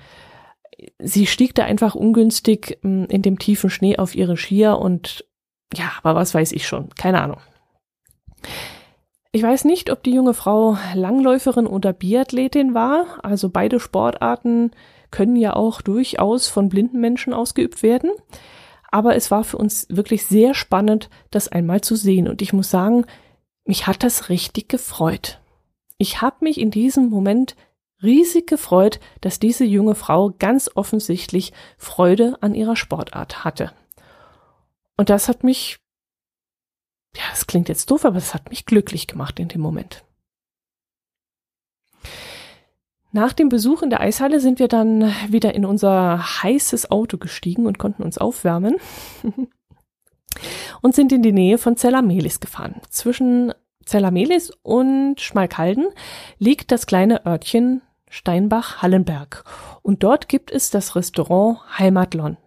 Sie 0.99 1.25
stieg 1.25 1.53
da 1.55 1.65
einfach 1.65 1.95
ungünstig 1.95 2.79
mm, 2.81 3.05
in 3.05 3.21
dem 3.21 3.37
tiefen 3.37 3.69
Schnee 3.69 3.97
auf 3.97 4.15
ihre 4.15 4.37
Skier 4.37 4.77
und 4.77 5.25
ja, 5.73 5.91
aber 6.01 6.15
was 6.15 6.33
weiß 6.33 6.53
ich 6.53 6.65
schon, 6.65 6.89
keine 6.95 7.21
Ahnung. 7.21 7.39
Ich 9.31 9.43
weiß 9.43 9.65
nicht, 9.65 9.91
ob 9.91 10.01
die 10.03 10.13
junge 10.13 10.33
Frau 10.33 10.77
Langläuferin 10.95 11.67
oder 11.67 11.93
Biathletin 11.93 12.73
war, 12.73 13.19
also 13.21 13.49
beide 13.49 13.79
Sportarten 13.79 14.71
können 15.11 15.35
ja 15.35 15.55
auch 15.55 15.81
durchaus 15.81 16.47
von 16.47 16.69
blinden 16.69 16.99
Menschen 16.99 17.33
ausgeübt 17.33 17.83
werden. 17.83 18.11
Aber 18.91 19.15
es 19.15 19.31
war 19.31 19.43
für 19.43 19.57
uns 19.57 19.87
wirklich 19.89 20.25
sehr 20.25 20.53
spannend, 20.53 21.09
das 21.31 21.47
einmal 21.47 21.81
zu 21.81 21.95
sehen. 21.95 22.27
Und 22.27 22.41
ich 22.41 22.53
muss 22.53 22.69
sagen, 22.69 23.05
mich 23.65 23.87
hat 23.87 24.03
das 24.03 24.29
richtig 24.29 24.67
gefreut. 24.67 25.39
Ich 25.97 26.21
habe 26.21 26.37
mich 26.41 26.59
in 26.59 26.71
diesem 26.71 27.09
Moment 27.09 27.55
riesig 28.01 28.47
gefreut, 28.47 28.99
dass 29.21 29.39
diese 29.39 29.65
junge 29.65 29.95
Frau 29.95 30.33
ganz 30.37 30.69
offensichtlich 30.73 31.53
Freude 31.77 32.37
an 32.41 32.55
ihrer 32.55 32.75
Sportart 32.75 33.43
hatte. 33.43 33.73
Und 34.97 35.09
das 35.09 35.27
hat 35.27 35.43
mich, 35.43 35.79
ja, 37.15 37.23
es 37.33 37.47
klingt 37.47 37.69
jetzt 37.69 37.91
doof, 37.91 38.05
aber 38.05 38.17
es 38.17 38.33
hat 38.33 38.49
mich 38.49 38.65
glücklich 38.65 39.07
gemacht 39.07 39.39
in 39.39 39.49
dem 39.49 39.61
Moment. 39.61 40.03
Nach 43.11 43.33
dem 43.33 43.49
Besuch 43.49 43.81
in 43.81 43.89
der 43.89 44.01
Eishalle 44.01 44.39
sind 44.39 44.59
wir 44.59 44.67
dann 44.67 45.11
wieder 45.27 45.55
in 45.55 45.65
unser 45.65 46.43
heißes 46.43 46.91
Auto 46.91 47.17
gestiegen 47.17 47.65
und 47.65 47.79
konnten 47.79 48.03
uns 48.03 48.19
aufwärmen 48.19 48.75
und 50.81 50.93
sind 50.93 51.11
in 51.11 51.23
die 51.23 51.31
Nähe 51.31 51.57
von 51.57 51.75
Zellamelis 51.75 52.39
gefahren. 52.39 52.81
Zwischen 52.89 53.51
Zellamelis 53.83 54.51
und 54.61 55.19
Schmalkalden 55.19 55.87
liegt 56.37 56.71
das 56.71 56.85
kleine 56.85 57.25
Örtchen 57.25 57.81
Steinbach-Hallenberg 58.09 59.43
und 59.81 60.03
dort 60.03 60.29
gibt 60.29 60.51
es 60.51 60.69
das 60.69 60.95
Restaurant 60.95 61.59
Heimatlon. 61.79 62.37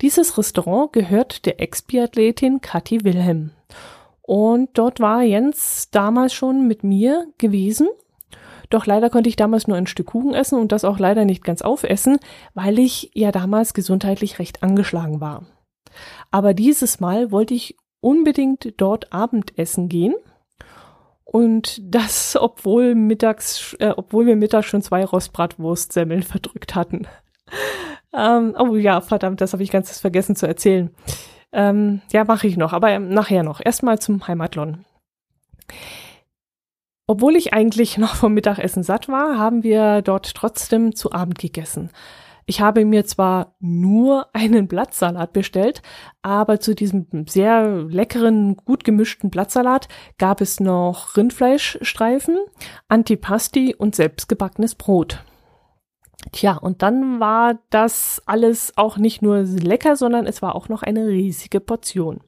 Dieses 0.00 0.38
Restaurant 0.38 0.92
gehört 0.92 1.44
der 1.44 1.60
Ex-Biathletin 1.60 2.60
Kathi 2.60 3.04
Wilhelm. 3.04 3.50
Und 4.22 4.70
dort 4.74 5.00
war 5.00 5.22
Jens 5.22 5.90
damals 5.90 6.32
schon 6.32 6.66
mit 6.68 6.84
mir 6.84 7.26
gewesen 7.38 7.88
doch 8.70 8.86
leider 8.86 9.10
konnte 9.10 9.28
ich 9.28 9.36
damals 9.36 9.66
nur 9.66 9.76
ein 9.76 9.86
Stück 9.86 10.08
Kuchen 10.08 10.34
essen 10.34 10.58
und 10.58 10.72
das 10.72 10.84
auch 10.84 10.98
leider 10.98 11.24
nicht 11.24 11.44
ganz 11.44 11.62
aufessen, 11.62 12.18
weil 12.54 12.78
ich 12.78 13.10
ja 13.14 13.32
damals 13.32 13.74
gesundheitlich 13.74 14.38
recht 14.38 14.62
angeschlagen 14.62 15.20
war. 15.20 15.46
Aber 16.30 16.54
dieses 16.54 17.00
Mal 17.00 17.30
wollte 17.30 17.54
ich 17.54 17.76
unbedingt 18.00 18.74
dort 18.76 19.12
Abendessen 19.12 19.88
gehen. 19.88 20.14
Und 21.24 21.80
das, 21.82 22.36
obwohl 22.40 22.94
mittags, 22.94 23.74
äh, 23.80 23.92
obwohl 23.96 24.26
wir 24.26 24.36
mittags 24.36 24.66
schon 24.66 24.82
zwei 24.82 25.04
Rostbratwurstsemmeln 25.04 26.22
verdrückt 26.22 26.74
hatten. 26.74 27.06
ähm, 28.14 28.54
oh 28.58 28.76
ja, 28.76 29.00
verdammt, 29.00 29.40
das 29.40 29.52
habe 29.52 29.62
ich 29.62 29.70
ganz 29.70 29.98
vergessen 30.00 30.36
zu 30.36 30.46
erzählen. 30.46 30.90
Ähm, 31.52 32.02
ja, 32.12 32.24
mache 32.24 32.46
ich 32.46 32.56
noch, 32.56 32.72
aber 32.72 32.98
nachher 32.98 33.42
noch. 33.42 33.60
Erstmal 33.64 33.98
zum 33.98 34.26
Heimatlon. 34.26 34.84
Obwohl 37.10 37.36
ich 37.36 37.54
eigentlich 37.54 37.96
noch 37.96 38.14
vom 38.14 38.34
Mittagessen 38.34 38.82
satt 38.82 39.08
war, 39.08 39.38
haben 39.38 39.62
wir 39.62 40.02
dort 40.02 40.34
trotzdem 40.34 40.94
zu 40.94 41.10
Abend 41.10 41.38
gegessen. 41.38 41.90
Ich 42.44 42.60
habe 42.60 42.84
mir 42.84 43.06
zwar 43.06 43.56
nur 43.60 44.26
einen 44.34 44.68
Blattsalat 44.68 45.32
bestellt, 45.32 45.80
aber 46.20 46.60
zu 46.60 46.74
diesem 46.74 47.26
sehr 47.26 47.84
leckeren, 47.88 48.56
gut 48.56 48.84
gemischten 48.84 49.30
Blattsalat 49.30 49.88
gab 50.18 50.42
es 50.42 50.60
noch 50.60 51.16
Rindfleischstreifen, 51.16 52.36
Antipasti 52.88 53.74
und 53.74 53.96
selbstgebackenes 53.96 54.74
Brot. 54.74 55.24
Tja, 56.32 56.58
und 56.58 56.82
dann 56.82 57.20
war 57.20 57.58
das 57.70 58.22
alles 58.26 58.74
auch 58.76 58.98
nicht 58.98 59.22
nur 59.22 59.44
lecker, 59.44 59.96
sondern 59.96 60.26
es 60.26 60.42
war 60.42 60.54
auch 60.54 60.68
noch 60.68 60.82
eine 60.82 61.06
riesige 61.08 61.60
Portion. 61.60 62.20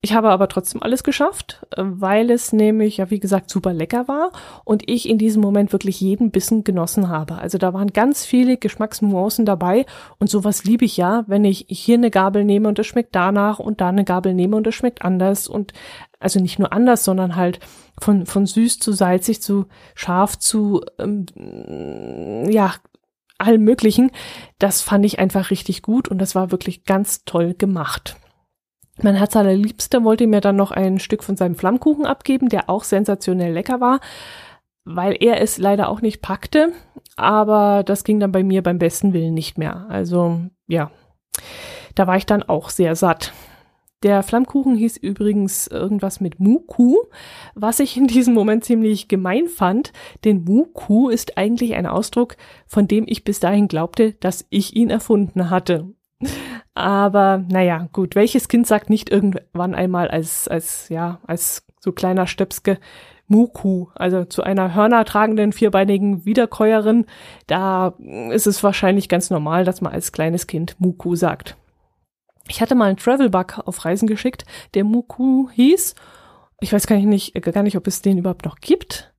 Ich 0.00 0.12
habe 0.12 0.30
aber 0.30 0.46
trotzdem 0.46 0.80
alles 0.80 1.02
geschafft, 1.02 1.66
äh, 1.76 1.82
weil 1.84 2.30
es 2.30 2.52
nämlich, 2.52 2.98
ja, 2.98 3.10
wie 3.10 3.18
gesagt, 3.18 3.50
super 3.50 3.72
lecker 3.72 4.06
war 4.06 4.30
und 4.64 4.88
ich 4.88 5.08
in 5.08 5.18
diesem 5.18 5.42
Moment 5.42 5.72
wirklich 5.72 6.00
jeden 6.00 6.30
Bissen 6.30 6.62
genossen 6.62 7.08
habe. 7.08 7.38
Also 7.38 7.58
da 7.58 7.74
waren 7.74 7.92
ganz 7.92 8.24
viele 8.24 8.58
Geschmacksnuancen 8.58 9.44
dabei 9.44 9.86
und 10.20 10.30
sowas 10.30 10.62
liebe 10.62 10.84
ich 10.84 10.96
ja, 10.96 11.24
wenn 11.26 11.44
ich 11.44 11.66
hier 11.68 11.96
eine 11.96 12.12
Gabel 12.12 12.44
nehme 12.44 12.68
und 12.68 12.78
es 12.78 12.86
schmeckt 12.86 13.16
danach 13.16 13.58
und 13.58 13.80
da 13.80 13.88
eine 13.88 14.04
Gabel 14.04 14.34
nehme 14.34 14.54
und 14.54 14.68
es 14.68 14.74
schmeckt 14.76 15.02
anders 15.02 15.48
und 15.48 15.72
also 16.20 16.38
nicht 16.38 16.60
nur 16.60 16.72
anders, 16.72 17.04
sondern 17.04 17.34
halt 17.34 17.58
von, 18.00 18.24
von 18.26 18.46
süß 18.46 18.78
zu 18.78 18.92
salzig 18.92 19.42
zu 19.42 19.66
scharf 19.96 20.38
zu, 20.38 20.80
ähm, 21.00 21.26
ja, 22.48 22.72
allem 23.36 23.64
möglichen. 23.64 24.12
Das 24.60 24.80
fand 24.80 25.04
ich 25.04 25.18
einfach 25.18 25.50
richtig 25.50 25.82
gut 25.82 26.08
und 26.08 26.18
das 26.18 26.36
war 26.36 26.52
wirklich 26.52 26.84
ganz 26.84 27.24
toll 27.24 27.54
gemacht. 27.54 28.16
Mein 29.02 29.14
Herz 29.14 29.36
allerliebster 29.36 30.02
wollte 30.04 30.26
mir 30.26 30.40
dann 30.40 30.56
noch 30.56 30.70
ein 30.72 30.98
Stück 30.98 31.22
von 31.22 31.36
seinem 31.36 31.54
Flammkuchen 31.54 32.04
abgeben, 32.06 32.48
der 32.48 32.68
auch 32.68 32.84
sensationell 32.84 33.52
lecker 33.52 33.80
war. 33.80 34.00
weil 34.90 35.16
er 35.20 35.40
es 35.42 35.58
leider 35.58 35.88
auch 35.90 36.00
nicht 36.00 36.22
packte. 36.22 36.72
Aber 37.16 37.82
das 37.84 38.04
ging 38.04 38.20
dann 38.20 38.32
bei 38.32 38.42
mir 38.42 38.62
beim 38.62 38.78
besten 38.78 39.12
Willen 39.12 39.34
nicht 39.34 39.58
mehr. 39.58 39.86
Also 39.88 40.40
ja, 40.66 40.90
da 41.94 42.06
war 42.06 42.16
ich 42.16 42.26
dann 42.26 42.42
auch 42.42 42.70
sehr 42.70 42.96
satt. 42.96 43.32
Der 44.04 44.22
Flammkuchen 44.22 44.76
hieß 44.76 44.96
übrigens 44.96 45.66
irgendwas 45.66 46.20
mit 46.20 46.38
Muku, 46.38 46.96
was 47.54 47.80
ich 47.80 47.96
in 47.96 48.06
diesem 48.06 48.32
Moment 48.32 48.64
ziemlich 48.64 49.08
gemein 49.08 49.48
fand, 49.48 49.92
denn 50.24 50.44
Muku 50.44 51.08
ist 51.08 51.36
eigentlich 51.36 51.74
ein 51.74 51.86
Ausdruck, 51.86 52.36
von 52.66 52.86
dem 52.86 53.04
ich 53.08 53.24
bis 53.24 53.40
dahin 53.40 53.66
glaubte, 53.66 54.12
dass 54.12 54.46
ich 54.50 54.76
ihn 54.76 54.88
erfunden 54.88 55.50
hatte. 55.50 55.88
Aber 56.78 57.44
naja, 57.48 57.88
gut, 57.92 58.14
welches 58.14 58.46
Kind 58.46 58.64
sagt 58.64 58.88
nicht 58.88 59.10
irgendwann 59.10 59.74
einmal 59.74 60.06
als, 60.06 60.46
als, 60.46 60.88
ja, 60.90 61.18
als 61.26 61.66
so 61.80 61.90
kleiner 61.90 62.28
Stöpske 62.28 62.78
Muku, 63.26 63.88
also 63.96 64.24
zu 64.24 64.44
einer 64.44 64.76
hörnertragenden, 64.76 65.52
vierbeinigen 65.52 66.24
Wiederkäuerin, 66.24 67.06
da 67.48 67.94
ist 68.30 68.46
es 68.46 68.62
wahrscheinlich 68.62 69.08
ganz 69.08 69.28
normal, 69.28 69.64
dass 69.64 69.80
man 69.80 69.92
als 69.92 70.12
kleines 70.12 70.46
Kind 70.46 70.76
Muku 70.78 71.16
sagt. 71.16 71.56
Ich 72.46 72.60
hatte 72.60 72.76
mal 72.76 72.90
einen 72.90 72.96
Travel-Bug 72.96 73.58
auf 73.66 73.84
Reisen 73.84 74.06
geschickt, 74.06 74.44
der 74.74 74.84
Muku 74.84 75.50
hieß. 75.50 75.96
Ich 76.60 76.72
weiß 76.72 76.86
gar 76.86 76.96
nicht, 76.96 77.34
gar 77.42 77.64
nicht, 77.64 77.76
ob 77.76 77.88
es 77.88 78.02
den 78.02 78.18
überhaupt 78.18 78.44
noch 78.44 78.60
gibt. 78.60 79.12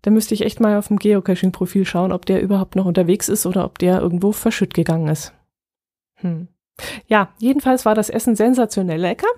Da 0.00 0.10
müsste 0.10 0.32
ich 0.32 0.46
echt 0.46 0.60
mal 0.60 0.78
auf 0.78 0.88
dem 0.88 0.98
Geocaching-Profil 0.98 1.84
schauen, 1.84 2.10
ob 2.10 2.24
der 2.24 2.40
überhaupt 2.40 2.74
noch 2.74 2.86
unterwegs 2.86 3.28
ist 3.28 3.44
oder 3.44 3.66
ob 3.66 3.78
der 3.78 4.00
irgendwo 4.00 4.32
verschütt 4.32 4.72
gegangen 4.72 5.08
ist. 5.08 5.34
Hm. 6.14 6.48
Ja, 7.06 7.28
jedenfalls 7.38 7.84
war 7.84 7.94
das 7.94 8.10
Essen 8.10 8.36
sensationell 8.36 9.00
lecker 9.00 9.28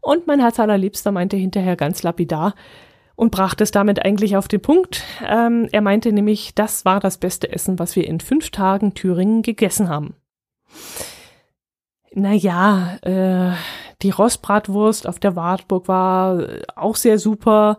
und 0.00 0.26
mein 0.26 0.40
Herz 0.40 0.58
allerliebster 0.60 1.12
meinte 1.12 1.36
hinterher 1.36 1.76
ganz 1.76 2.02
lapidar 2.02 2.54
und 3.16 3.32
brachte 3.32 3.64
es 3.64 3.72
damit 3.72 4.04
eigentlich 4.04 4.36
auf 4.36 4.46
den 4.46 4.62
Punkt. 4.62 5.02
Ähm, 5.26 5.68
er 5.72 5.80
meinte 5.80 6.12
nämlich, 6.12 6.54
das 6.54 6.84
war 6.84 7.00
das 7.00 7.18
beste 7.18 7.52
Essen, 7.52 7.78
was 7.78 7.96
wir 7.96 8.06
in 8.06 8.20
fünf 8.20 8.50
Tagen 8.50 8.94
Thüringen 8.94 9.42
gegessen 9.42 9.88
haben. 9.88 10.14
Naja, 12.12 12.96
äh, 13.02 13.54
die 14.02 14.10
Rostbratwurst 14.10 15.06
auf 15.06 15.18
der 15.18 15.34
Wartburg 15.34 15.88
war 15.88 16.46
auch 16.76 16.96
sehr 16.96 17.18
super. 17.18 17.78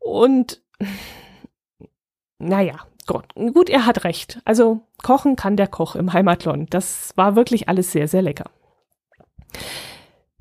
Und 0.00 0.62
naja, 2.38 2.74
Gott, 3.06 3.26
gut, 3.34 3.68
er 3.68 3.86
hat 3.86 4.04
recht. 4.04 4.40
Also 4.44 4.80
kochen 5.02 5.36
kann 5.36 5.56
der 5.56 5.66
Koch 5.66 5.94
im 5.96 6.12
Heimatlon. 6.12 6.66
Das 6.70 7.12
war 7.16 7.36
wirklich 7.36 7.68
alles 7.68 7.92
sehr, 7.92 8.08
sehr 8.08 8.22
lecker. 8.22 8.50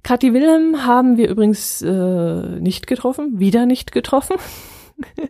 Kathi 0.03 0.33
Wilhelm 0.33 0.85
haben 0.85 1.17
wir 1.17 1.29
übrigens 1.29 1.81
äh, 1.81 2.59
nicht 2.59 2.87
getroffen, 2.87 3.39
wieder 3.39 3.65
nicht 3.65 3.91
getroffen. 3.93 4.35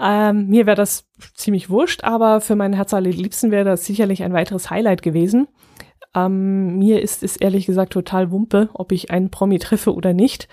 ähm, 0.00 0.48
mir 0.48 0.66
wäre 0.66 0.76
das 0.76 1.06
ziemlich 1.34 1.70
wurscht, 1.70 2.04
aber 2.04 2.40
für 2.40 2.54
meinen 2.54 2.74
Herz 2.74 2.94
allerliebsten 2.94 3.50
wäre 3.50 3.64
das 3.64 3.84
sicherlich 3.84 4.22
ein 4.22 4.32
weiteres 4.32 4.70
Highlight 4.70 5.02
gewesen. 5.02 5.48
Ähm, 6.14 6.78
mir 6.78 7.02
ist 7.02 7.24
es 7.24 7.36
ehrlich 7.36 7.66
gesagt 7.66 7.92
total 7.92 8.30
Wumpe, 8.30 8.70
ob 8.74 8.92
ich 8.92 9.10
einen 9.10 9.30
Promi 9.30 9.58
treffe 9.58 9.92
oder 9.92 10.12
nicht. 10.12 10.48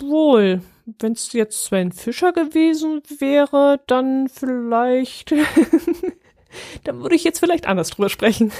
Wohl, 0.00 0.62
wenn 0.98 1.12
es 1.12 1.32
jetzt 1.32 1.64
Sven 1.64 1.92
Fischer 1.92 2.32
gewesen 2.32 3.02
wäre, 3.18 3.80
dann 3.86 4.28
vielleicht. 4.28 5.32
dann 6.84 7.00
würde 7.00 7.14
ich 7.14 7.24
jetzt 7.24 7.40
vielleicht 7.40 7.66
anders 7.66 7.90
drüber 7.90 8.08
sprechen. 8.08 8.52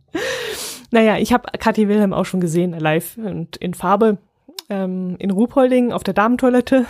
naja, 0.90 1.18
ich 1.18 1.32
habe 1.32 1.50
Kathi 1.58 1.88
Wilhelm 1.88 2.12
auch 2.12 2.26
schon 2.26 2.40
gesehen, 2.40 2.72
live 2.72 3.16
und 3.16 3.56
in 3.56 3.74
Farbe 3.74 4.18
ähm, 4.70 5.16
in 5.18 5.30
Ruhpolding 5.30 5.92
auf 5.92 6.04
der 6.04 6.14
Damentoilette, 6.14 6.86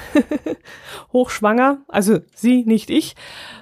hochschwanger, 1.13 1.79
also 1.89 2.19
sie, 2.35 2.65
nicht 2.65 2.91
ich. 2.91 3.15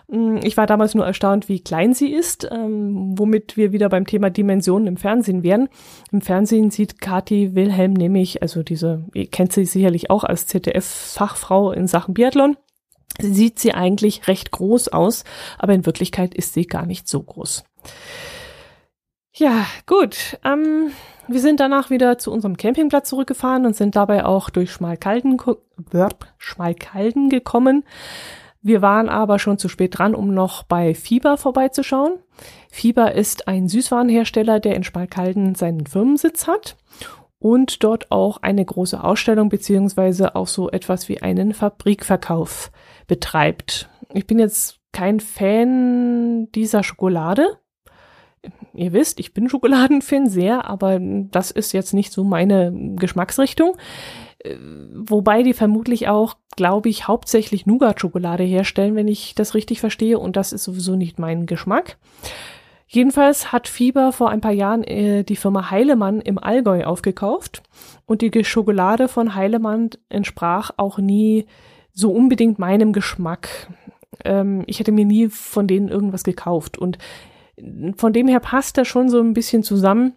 Mm, 0.08 0.38
ich 0.42 0.56
war 0.56 0.66
damals 0.66 0.94
nur 0.94 1.04
erstaunt, 1.04 1.48
wie 1.48 1.60
klein 1.60 1.92
sie 1.92 2.12
ist, 2.12 2.48
ähm, 2.50 3.14
womit 3.18 3.56
wir 3.56 3.72
wieder 3.72 3.88
beim 3.88 4.06
Thema 4.06 4.30
Dimensionen 4.30 4.88
im 4.88 4.96
Fernsehen 4.96 5.42
wären. 5.42 5.68
Im 6.12 6.20
Fernsehen 6.20 6.70
sieht 6.70 7.00
Kati 7.00 7.54
Wilhelm 7.54 7.92
nämlich, 7.92 8.42
also 8.42 8.62
diese, 8.62 9.04
ihr 9.14 9.26
kennt 9.26 9.52
sie 9.52 9.64
sicherlich 9.64 10.10
auch 10.10 10.24
als 10.24 10.46
ZDF-Fachfrau 10.46 11.72
in 11.72 11.86
Sachen 11.86 12.14
Biathlon, 12.14 12.56
sieht 13.20 13.58
sie 13.58 13.72
eigentlich 13.72 14.28
recht 14.28 14.50
groß 14.50 14.88
aus, 14.88 15.24
aber 15.58 15.74
in 15.74 15.86
Wirklichkeit 15.86 16.34
ist 16.34 16.54
sie 16.54 16.66
gar 16.66 16.86
nicht 16.86 17.08
so 17.08 17.22
groß. 17.22 17.64
Ja, 19.38 19.66
gut. 19.84 20.38
Ähm, 20.44 20.92
wir 21.28 21.40
sind 21.40 21.60
danach 21.60 21.90
wieder 21.90 22.16
zu 22.16 22.32
unserem 22.32 22.56
Campingplatz 22.56 23.10
zurückgefahren 23.10 23.66
und 23.66 23.76
sind 23.76 23.94
dabei 23.94 24.24
auch 24.24 24.48
durch 24.48 24.72
Schmalkalden, 24.72 25.36
Schmalkalden 26.38 27.28
gekommen. 27.28 27.84
Wir 28.62 28.80
waren 28.80 29.10
aber 29.10 29.38
schon 29.38 29.58
zu 29.58 29.68
spät 29.68 29.98
dran, 29.98 30.14
um 30.14 30.32
noch 30.32 30.62
bei 30.62 30.94
Fieber 30.94 31.36
vorbeizuschauen. 31.36 32.14
Fieber 32.70 33.12
ist 33.12 33.46
ein 33.46 33.68
Süßwarenhersteller, 33.68 34.58
der 34.58 34.74
in 34.74 34.84
Schmalkalden 34.84 35.54
seinen 35.54 35.86
Firmensitz 35.86 36.46
hat 36.46 36.76
und 37.38 37.84
dort 37.84 38.10
auch 38.10 38.38
eine 38.42 38.64
große 38.64 39.04
Ausstellung 39.04 39.50
beziehungsweise 39.50 40.34
auch 40.34 40.48
so 40.48 40.70
etwas 40.70 41.10
wie 41.10 41.20
einen 41.20 41.52
Fabrikverkauf 41.52 42.72
betreibt. 43.06 43.90
Ich 44.14 44.26
bin 44.26 44.38
jetzt 44.38 44.80
kein 44.92 45.20
Fan 45.20 46.50
dieser 46.52 46.82
Schokolade, 46.82 47.58
ihr 48.76 48.92
wisst, 48.92 49.20
ich 49.20 49.34
bin 49.34 49.48
Schokoladenfan 49.48 50.28
sehr, 50.28 50.68
aber 50.68 50.98
das 51.00 51.50
ist 51.50 51.72
jetzt 51.72 51.94
nicht 51.94 52.12
so 52.12 52.24
meine 52.24 52.72
Geschmacksrichtung. 52.96 53.76
Äh, 54.38 54.56
wobei 54.94 55.42
die 55.42 55.54
vermutlich 55.54 56.08
auch, 56.08 56.36
glaube 56.56 56.88
ich, 56.88 57.08
hauptsächlich 57.08 57.66
Nougat-Schokolade 57.66 58.44
herstellen, 58.44 58.94
wenn 58.94 59.08
ich 59.08 59.34
das 59.34 59.54
richtig 59.54 59.80
verstehe. 59.80 60.18
Und 60.18 60.36
das 60.36 60.52
ist 60.52 60.64
sowieso 60.64 60.96
nicht 60.96 61.18
mein 61.18 61.46
Geschmack. 61.46 61.96
Jedenfalls 62.88 63.50
hat 63.50 63.66
Fieber 63.66 64.12
vor 64.12 64.30
ein 64.30 64.40
paar 64.40 64.52
Jahren 64.52 64.84
äh, 64.84 65.24
die 65.24 65.36
Firma 65.36 65.70
Heilemann 65.70 66.20
im 66.20 66.38
Allgäu 66.38 66.84
aufgekauft. 66.84 67.62
Und 68.06 68.22
die 68.22 68.44
Schokolade 68.44 69.08
von 69.08 69.34
Heilemann 69.34 69.90
entsprach 70.08 70.70
auch 70.76 70.98
nie 70.98 71.46
so 71.92 72.12
unbedingt 72.12 72.58
meinem 72.58 72.92
Geschmack. 72.92 73.48
Ähm, 74.24 74.62
ich 74.66 74.78
hätte 74.78 74.92
mir 74.92 75.04
nie 75.04 75.28
von 75.28 75.66
denen 75.66 75.88
irgendwas 75.88 76.22
gekauft. 76.22 76.78
Und 76.78 76.98
von 77.96 78.12
dem 78.12 78.28
her 78.28 78.40
passt 78.40 78.78
das 78.78 78.88
schon 78.88 79.08
so 79.08 79.20
ein 79.20 79.34
bisschen 79.34 79.62
zusammen. 79.62 80.14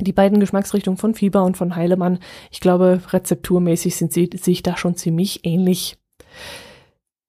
Die 0.00 0.12
beiden 0.12 0.40
Geschmacksrichtungen 0.40 0.96
von 0.96 1.14
Fieber 1.14 1.44
und 1.44 1.56
von 1.56 1.76
Heilemann. 1.76 2.18
Ich 2.50 2.60
glaube, 2.60 3.00
rezepturmäßig 3.10 3.94
sind 3.94 4.12
sie 4.12 4.30
sich 4.34 4.62
da 4.62 4.76
schon 4.76 4.96
ziemlich 4.96 5.44
ähnlich. 5.44 5.98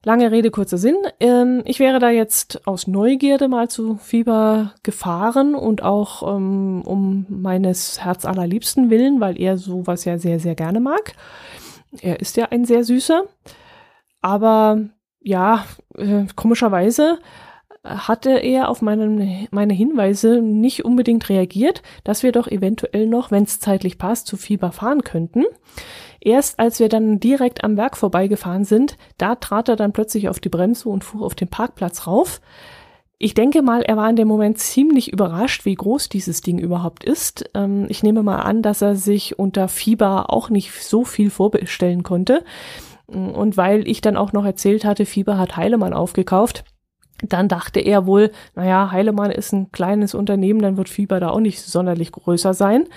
Lange 0.05 0.31
Rede, 0.31 0.51
kurzer 0.51 0.77
Sinn. 0.77 0.97
Ähm, 1.19 1.61
ich 1.65 1.79
wäre 1.79 1.99
da 1.99 2.09
jetzt 2.09 2.67
aus 2.67 2.87
Neugierde 2.87 3.47
mal 3.47 3.69
zu 3.69 3.95
Fieber 3.95 4.73
gefahren 4.83 5.55
und 5.55 5.81
auch 5.81 6.35
ähm, 6.35 6.81
um 6.85 7.25
meines 7.29 8.03
Herz 8.03 8.25
allerliebsten 8.25 8.89
willen, 8.89 9.21
weil 9.21 9.39
er 9.39 9.57
sowas 9.57 10.03
ja 10.03 10.17
sehr, 10.17 10.39
sehr 10.39 10.55
gerne 10.55 10.81
mag. 10.81 11.13
Er 12.01 12.19
ist 12.19 12.35
ja 12.35 12.47
ein 12.49 12.65
sehr 12.65 12.83
süßer. 12.83 13.23
Aber 14.21 14.79
ja, 15.21 15.65
äh, 15.95 16.25
komischerweise 16.35 17.19
hatte 17.83 18.31
er 18.31 18.69
auf 18.69 18.81
meinen, 18.81 19.47
meine 19.51 19.73
Hinweise 19.73 20.41
nicht 20.41 20.85
unbedingt 20.85 21.27
reagiert, 21.27 21.81
dass 22.03 22.23
wir 22.23 22.31
doch 22.31 22.47
eventuell 22.47 23.07
noch, 23.07 23.29
wenn 23.29 23.43
es 23.43 23.59
zeitlich 23.59 23.97
passt, 23.97 24.27
zu 24.27 24.37
Fieber 24.37 24.71
fahren 24.71 25.03
könnten. 25.03 25.43
Erst 26.21 26.59
als 26.59 26.79
wir 26.79 26.87
dann 26.87 27.19
direkt 27.19 27.63
am 27.63 27.75
Werk 27.75 27.97
vorbeigefahren 27.97 28.63
sind, 28.63 28.97
da 29.17 29.35
trat 29.35 29.67
er 29.67 29.75
dann 29.75 29.91
plötzlich 29.91 30.29
auf 30.29 30.39
die 30.39 30.49
Bremse 30.49 30.87
und 30.87 31.03
fuhr 31.03 31.25
auf 31.25 31.35
den 31.35 31.49
Parkplatz 31.49 32.07
rauf. 32.07 32.39
Ich 33.17 33.33
denke 33.33 33.61
mal, 33.61 33.81
er 33.81 33.97
war 33.97 34.09
in 34.09 34.15
dem 34.15 34.27
Moment 34.29 34.57
ziemlich 34.59 35.11
überrascht, 35.11 35.65
wie 35.65 35.75
groß 35.75 36.07
dieses 36.07 36.41
Ding 36.41 36.59
überhaupt 36.59 37.03
ist. 37.03 37.49
Ähm, 37.53 37.85
ich 37.89 38.03
nehme 38.03 38.23
mal 38.23 38.39
an, 38.39 38.61
dass 38.61 38.81
er 38.81 38.95
sich 38.95 39.37
unter 39.37 39.67
Fieber 39.67 40.31
auch 40.31 40.49
nicht 40.49 40.71
so 40.71 41.03
viel 41.03 41.29
vorbestellen 41.29 42.03
konnte. 42.03 42.45
Und 43.07 43.57
weil 43.57 43.87
ich 43.87 43.99
dann 44.01 44.17
auch 44.17 44.31
noch 44.31 44.45
erzählt 44.45 44.85
hatte, 44.85 45.05
Fieber 45.05 45.37
hat 45.37 45.57
Heilemann 45.57 45.93
aufgekauft, 45.93 46.63
dann 47.23 47.47
dachte 47.47 47.79
er 47.79 48.05
wohl, 48.05 48.31
naja, 48.55 48.91
Heilemann 48.91 49.31
ist 49.31 49.53
ein 49.53 49.71
kleines 49.71 50.13
Unternehmen, 50.13 50.61
dann 50.61 50.77
wird 50.77 50.89
Fieber 50.89 51.19
da 51.19 51.29
auch 51.29 51.39
nicht 51.39 51.61
sonderlich 51.61 52.11
größer 52.11 52.53
sein. 52.53 52.87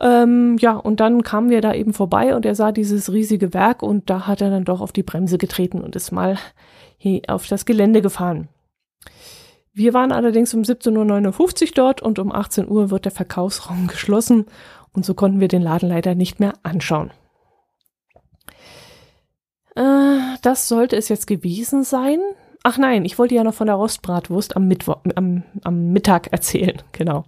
Ähm, 0.00 0.56
ja, 0.58 0.72
und 0.72 1.00
dann 1.00 1.22
kamen 1.22 1.50
wir 1.50 1.60
da 1.60 1.72
eben 1.72 1.92
vorbei 1.92 2.34
und 2.34 2.44
er 2.44 2.54
sah 2.54 2.72
dieses 2.72 3.12
riesige 3.12 3.54
Werk 3.54 3.82
und 3.82 4.10
da 4.10 4.26
hat 4.26 4.40
er 4.40 4.50
dann 4.50 4.64
doch 4.64 4.80
auf 4.80 4.92
die 4.92 5.04
Bremse 5.04 5.38
getreten 5.38 5.80
und 5.80 5.94
ist 5.94 6.10
mal 6.10 6.36
auf 7.28 7.46
das 7.46 7.64
Gelände 7.64 8.02
gefahren. 8.02 8.48
Wir 9.72 9.92
waren 9.92 10.12
allerdings 10.12 10.54
um 10.54 10.62
17.59 10.62 11.62
Uhr 11.62 11.70
dort 11.74 12.00
und 12.00 12.18
um 12.18 12.32
18 12.32 12.68
Uhr 12.68 12.90
wird 12.90 13.04
der 13.04 13.12
Verkaufsraum 13.12 13.86
geschlossen 13.88 14.46
und 14.92 15.04
so 15.04 15.14
konnten 15.14 15.40
wir 15.40 15.48
den 15.48 15.62
Laden 15.62 15.88
leider 15.88 16.14
nicht 16.14 16.40
mehr 16.40 16.54
anschauen. 16.62 17.10
Äh, 19.76 20.18
das 20.42 20.68
sollte 20.68 20.96
es 20.96 21.08
jetzt 21.08 21.26
gewesen 21.26 21.82
sein. 21.84 22.20
Ach 22.66 22.78
nein, 22.78 23.04
ich 23.04 23.18
wollte 23.18 23.34
ja 23.34 23.44
noch 23.44 23.52
von 23.52 23.66
der 23.66 23.76
Rostbratwurst 23.76 24.56
am, 24.56 24.66
Mittwoch, 24.66 24.96
am, 25.16 25.42
am 25.64 25.92
Mittag 25.92 26.32
erzählen, 26.32 26.82
genau. 26.92 27.24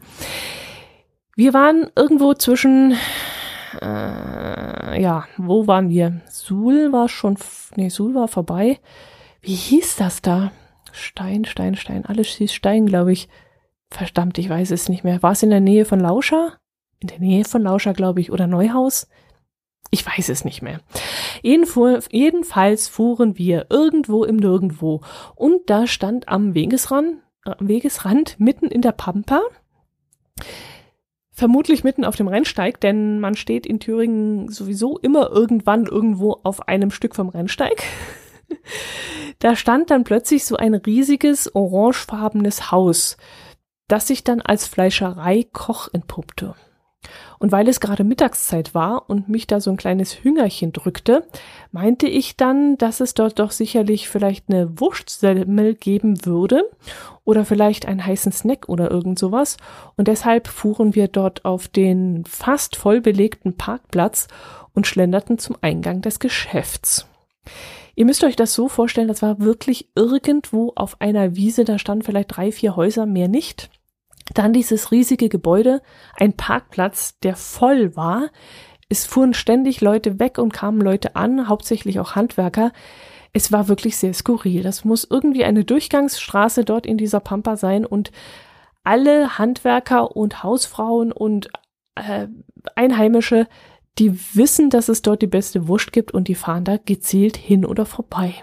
Wir 1.36 1.52
waren 1.52 1.90
irgendwo 1.94 2.32
zwischen, 2.32 2.96
äh, 3.82 5.02
ja, 5.02 5.26
wo 5.36 5.66
waren 5.66 5.90
wir? 5.90 6.22
Suhl 6.30 6.90
war 6.90 7.10
schon, 7.10 7.36
nee, 7.76 7.90
Suhl 7.90 8.14
war 8.14 8.28
vorbei. 8.28 8.80
Wie 9.42 9.54
hieß 9.54 9.96
das 9.96 10.22
da? 10.22 10.52
Stein, 10.92 11.44
Stein, 11.44 11.74
Stein, 11.74 12.06
alles 12.06 12.28
hieß 12.28 12.54
Stein, 12.54 12.86
glaube 12.86 13.12
ich. 13.12 13.28
Verdammt, 13.90 14.38
ich 14.38 14.48
weiß 14.48 14.70
es 14.70 14.88
nicht 14.88 15.04
mehr. 15.04 15.22
War 15.22 15.32
es 15.32 15.42
in 15.42 15.50
der 15.50 15.60
Nähe 15.60 15.84
von 15.84 16.00
Lauscher? 16.00 16.54
In 17.00 17.08
der 17.08 17.18
Nähe 17.18 17.44
von 17.44 17.62
Lauscher, 17.62 17.92
glaube 17.92 18.20
ich, 18.22 18.32
oder 18.32 18.46
Neuhaus? 18.46 19.06
Ich 19.90 20.04
weiß 20.04 20.28
es 20.28 20.44
nicht 20.44 20.62
mehr. 20.62 20.80
Jedenfalls 21.42 22.88
fuhren 22.88 23.38
wir 23.38 23.66
irgendwo 23.70 24.24
im 24.24 24.36
Nirgendwo 24.36 25.00
und 25.34 25.70
da 25.70 25.86
stand 25.86 26.28
am 26.28 26.54
Wegesrand, 26.54 27.18
äh, 27.44 27.54
Wegesrand 27.60 28.38
mitten 28.38 28.66
in 28.66 28.82
der 28.82 28.92
Pampa, 28.92 29.42
vermutlich 31.30 31.84
mitten 31.84 32.04
auf 32.04 32.16
dem 32.16 32.28
Rennsteig, 32.28 32.80
denn 32.80 33.20
man 33.20 33.36
steht 33.36 33.66
in 33.66 33.78
Thüringen 33.78 34.48
sowieso 34.48 34.98
immer 34.98 35.30
irgendwann 35.30 35.86
irgendwo 35.86 36.40
auf 36.42 36.66
einem 36.66 36.90
Stück 36.90 37.14
vom 37.14 37.28
Rennsteig. 37.28 37.82
da 39.38 39.54
stand 39.54 39.90
dann 39.90 40.04
plötzlich 40.04 40.44
so 40.44 40.56
ein 40.56 40.74
riesiges 40.74 41.54
orangefarbenes 41.54 42.70
Haus, 42.70 43.16
das 43.86 44.08
sich 44.08 44.24
dann 44.24 44.40
als 44.40 44.66
Fleischerei 44.66 45.46
Koch 45.52 45.88
entpuppte. 45.92 46.54
Und 47.38 47.52
weil 47.52 47.68
es 47.68 47.80
gerade 47.80 48.04
Mittagszeit 48.04 48.74
war 48.74 49.08
und 49.08 49.28
mich 49.28 49.46
da 49.46 49.60
so 49.60 49.70
ein 49.70 49.76
kleines 49.76 50.24
Hüngerchen 50.24 50.72
drückte, 50.72 51.26
meinte 51.72 52.06
ich 52.06 52.36
dann, 52.36 52.78
dass 52.78 53.00
es 53.00 53.14
dort 53.14 53.38
doch 53.38 53.50
sicherlich 53.50 54.08
vielleicht 54.08 54.48
eine 54.48 54.80
Wurstsemmel 54.80 55.74
geben 55.74 56.24
würde 56.24 56.64
oder 57.24 57.44
vielleicht 57.44 57.86
einen 57.86 58.04
heißen 58.04 58.32
Snack 58.32 58.68
oder 58.68 58.90
irgend 58.90 59.18
sowas. 59.18 59.56
Und 59.96 60.08
deshalb 60.08 60.48
fuhren 60.48 60.94
wir 60.94 61.08
dort 61.08 61.44
auf 61.44 61.68
den 61.68 62.24
fast 62.24 62.76
voll 62.76 63.00
belegten 63.00 63.56
Parkplatz 63.56 64.28
und 64.74 64.86
schlenderten 64.86 65.38
zum 65.38 65.56
Eingang 65.60 66.02
des 66.02 66.18
Geschäfts. 66.18 67.06
Ihr 67.94 68.04
müsst 68.04 68.24
euch 68.24 68.36
das 68.36 68.52
so 68.52 68.68
vorstellen, 68.68 69.08
das 69.08 69.22
war 69.22 69.40
wirklich 69.40 69.88
irgendwo 69.94 70.72
auf 70.76 71.00
einer 71.00 71.34
Wiese, 71.34 71.64
da 71.64 71.78
standen 71.78 72.04
vielleicht 72.04 72.36
drei, 72.36 72.52
vier 72.52 72.76
Häuser, 72.76 73.06
mehr 73.06 73.28
nicht. 73.28 73.70
Dann 74.36 74.52
dieses 74.52 74.92
riesige 74.92 75.30
Gebäude, 75.30 75.80
ein 76.14 76.34
Parkplatz, 76.34 77.18
der 77.20 77.36
voll 77.36 77.96
war. 77.96 78.28
Es 78.90 79.06
fuhren 79.06 79.32
ständig 79.32 79.80
Leute 79.80 80.20
weg 80.20 80.36
und 80.36 80.52
kamen 80.52 80.82
Leute 80.82 81.16
an, 81.16 81.48
hauptsächlich 81.48 82.00
auch 82.00 82.16
Handwerker. 82.16 82.72
Es 83.32 83.50
war 83.50 83.68
wirklich 83.68 83.96
sehr 83.96 84.12
skurril. 84.12 84.62
Das 84.62 84.84
muss 84.84 85.06
irgendwie 85.08 85.44
eine 85.44 85.64
Durchgangsstraße 85.64 86.66
dort 86.66 86.84
in 86.84 86.98
dieser 86.98 87.20
Pampa 87.20 87.56
sein 87.56 87.86
und 87.86 88.12
alle 88.84 89.38
Handwerker 89.38 90.14
und 90.14 90.42
Hausfrauen 90.42 91.12
und 91.12 91.48
äh, 91.94 92.28
Einheimische, 92.74 93.48
die 93.98 94.18
wissen, 94.34 94.68
dass 94.68 94.90
es 94.90 95.00
dort 95.00 95.22
die 95.22 95.26
beste 95.26 95.66
Wurst 95.66 95.94
gibt 95.94 96.12
und 96.12 96.28
die 96.28 96.34
fahren 96.34 96.64
da 96.64 96.76
gezielt 96.76 97.38
hin 97.38 97.64
oder 97.64 97.86
vorbei. 97.86 98.34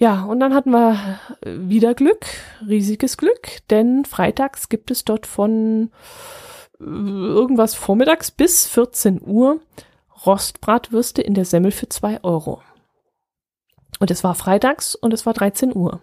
Ja, 0.00 0.24
und 0.24 0.40
dann 0.40 0.54
hatten 0.54 0.70
wir 0.70 1.20
wieder 1.44 1.92
Glück, 1.92 2.24
riesiges 2.66 3.18
Glück, 3.18 3.58
denn 3.68 4.06
freitags 4.06 4.70
gibt 4.70 4.90
es 4.90 5.04
dort 5.04 5.26
von 5.26 5.90
äh, 6.80 6.84
irgendwas 6.84 7.74
vormittags 7.74 8.30
bis 8.30 8.66
14 8.66 9.20
Uhr 9.22 9.60
Rostbratwürste 10.24 11.20
in 11.20 11.34
der 11.34 11.44
Semmel 11.44 11.70
für 11.70 11.90
zwei 11.90 12.18
Euro. 12.24 12.62
Und 13.98 14.10
es 14.10 14.24
war 14.24 14.34
freitags 14.34 14.94
und 14.94 15.12
es 15.12 15.26
war 15.26 15.34
13 15.34 15.76
Uhr. 15.76 16.00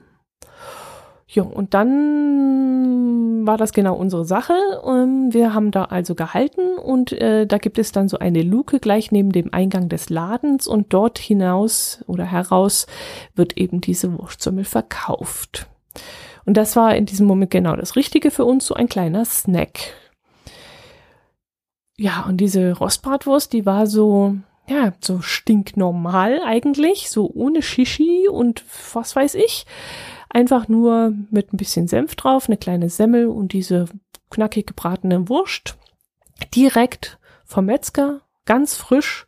Ja, 1.29 1.43
und 1.43 1.73
dann 1.73 3.45
war 3.45 3.57
das 3.57 3.73
genau 3.73 3.95
unsere 3.95 4.25
Sache. 4.25 4.53
Ähm, 4.85 5.33
wir 5.33 5.53
haben 5.53 5.71
da 5.71 5.85
also 5.85 6.15
gehalten 6.15 6.77
und 6.77 7.11
äh, 7.11 7.45
da 7.45 7.57
gibt 7.57 7.79
es 7.79 7.91
dann 7.91 8.07
so 8.07 8.19
eine 8.19 8.43
Luke 8.43 8.79
gleich 8.79 9.11
neben 9.11 9.31
dem 9.31 9.53
Eingang 9.53 9.89
des 9.89 10.09
Ladens 10.09 10.67
und 10.67 10.93
dort 10.93 11.19
hinaus 11.19 12.03
oder 12.07 12.25
heraus 12.25 12.87
wird 13.35 13.57
eben 13.57 13.81
diese 13.81 14.17
Wurstsummel 14.17 14.63
verkauft. 14.63 15.67
Und 16.45 16.55
das 16.55 16.77
war 16.77 16.95
in 16.95 17.05
diesem 17.05 17.27
Moment 17.27 17.51
genau 17.51 17.75
das 17.75 17.97
Richtige 17.97 18.31
für 18.31 18.45
uns, 18.45 18.65
so 18.65 18.73
ein 18.73 18.87
kleiner 18.87 19.25
Snack. 19.25 19.79
Ja, 21.97 22.25
und 22.27 22.37
diese 22.37 22.71
Rostbratwurst, 22.71 23.51
die 23.51 23.65
war 23.65 23.85
so, 23.85 24.35
ja, 24.67 24.93
so 25.01 25.21
stinknormal 25.21 26.41
eigentlich, 26.45 27.09
so 27.09 27.29
ohne 27.33 27.61
Shishi 27.61 28.29
und 28.29 28.63
was 28.93 29.13
weiß 29.13 29.35
ich. 29.35 29.65
Einfach 30.29 30.67
nur 30.67 31.13
mit 31.31 31.53
ein 31.53 31.57
bisschen 31.57 31.87
Senf 31.87 32.15
drauf, 32.15 32.47
eine 32.47 32.57
kleine 32.57 32.89
Semmel 32.89 33.27
und 33.27 33.53
diese 33.53 33.85
knackig 34.29 34.67
gebratene 34.67 35.29
Wurst. 35.29 35.77
Direkt 36.53 37.17
vom 37.45 37.65
Metzger, 37.65 38.21
ganz 38.45 38.75
frisch. 38.75 39.25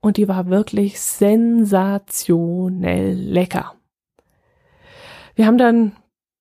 Und 0.00 0.16
die 0.16 0.28
war 0.28 0.46
wirklich 0.46 1.00
sensationell 1.00 3.14
lecker. 3.14 3.74
Wir 5.34 5.46
haben 5.46 5.58
dann 5.58 5.96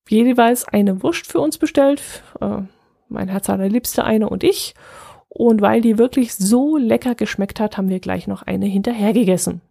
jeweils 0.07 0.67
eine 0.67 1.01
Wurst 1.03 1.27
für 1.27 1.39
uns 1.39 1.57
bestellt. 1.57 2.23
Äh, 2.39 2.61
mein 3.09 3.29
Herz 3.29 3.49
allerliebste 3.49 4.03
eine 4.03 4.29
und 4.29 4.43
ich. 4.43 4.75
Und 5.29 5.61
weil 5.61 5.81
die 5.81 5.97
wirklich 5.97 6.35
so 6.35 6.77
lecker 6.77 7.15
geschmeckt 7.15 7.59
hat, 7.59 7.77
haben 7.77 7.89
wir 7.89 7.99
gleich 7.99 8.27
noch 8.27 8.43
eine 8.43 8.65
hinterher 8.65 9.13
gegessen. 9.13 9.61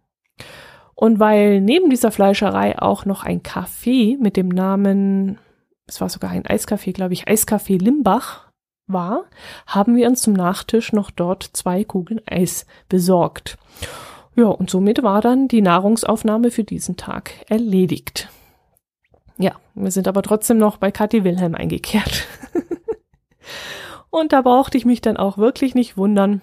Und 0.99 1.19
weil 1.19 1.61
neben 1.61 1.91
dieser 1.91 2.09
Fleischerei 2.09 2.79
auch 2.79 3.05
noch 3.05 3.23
ein 3.23 3.43
Café 3.43 4.17
mit 4.19 4.35
dem 4.35 4.49
Namen, 4.49 5.37
es 5.85 6.01
war 6.01 6.09
sogar 6.09 6.31
ein 6.31 6.43
Eiscafé, 6.43 6.91
glaube 6.91 7.13
ich, 7.13 7.27
Eiscafé 7.27 7.79
Limbach 7.79 8.47
war, 8.87 9.25
haben 9.67 9.95
wir 9.95 10.07
uns 10.07 10.23
zum 10.23 10.33
Nachtisch 10.33 10.93
noch 10.93 11.11
dort 11.11 11.43
zwei 11.53 11.83
Kugeln 11.83 12.19
Eis 12.25 12.65
besorgt. 12.89 13.59
Ja, 14.35 14.47
und 14.47 14.71
somit 14.71 15.03
war 15.03 15.21
dann 15.21 15.47
die 15.47 15.61
Nahrungsaufnahme 15.61 16.49
für 16.49 16.63
diesen 16.63 16.97
Tag 16.97 17.31
erledigt. 17.47 18.29
Ja, 19.37 19.51
wir 19.75 19.91
sind 19.91 20.07
aber 20.07 20.23
trotzdem 20.23 20.57
noch 20.57 20.77
bei 20.77 20.89
Kathi 20.89 21.23
Wilhelm 21.23 21.53
eingekehrt. 21.53 22.25
und 24.09 24.33
da 24.33 24.41
brauchte 24.41 24.79
ich 24.79 24.85
mich 24.85 25.01
dann 25.01 25.17
auch 25.17 25.37
wirklich 25.37 25.75
nicht 25.75 25.95
wundern, 25.95 26.41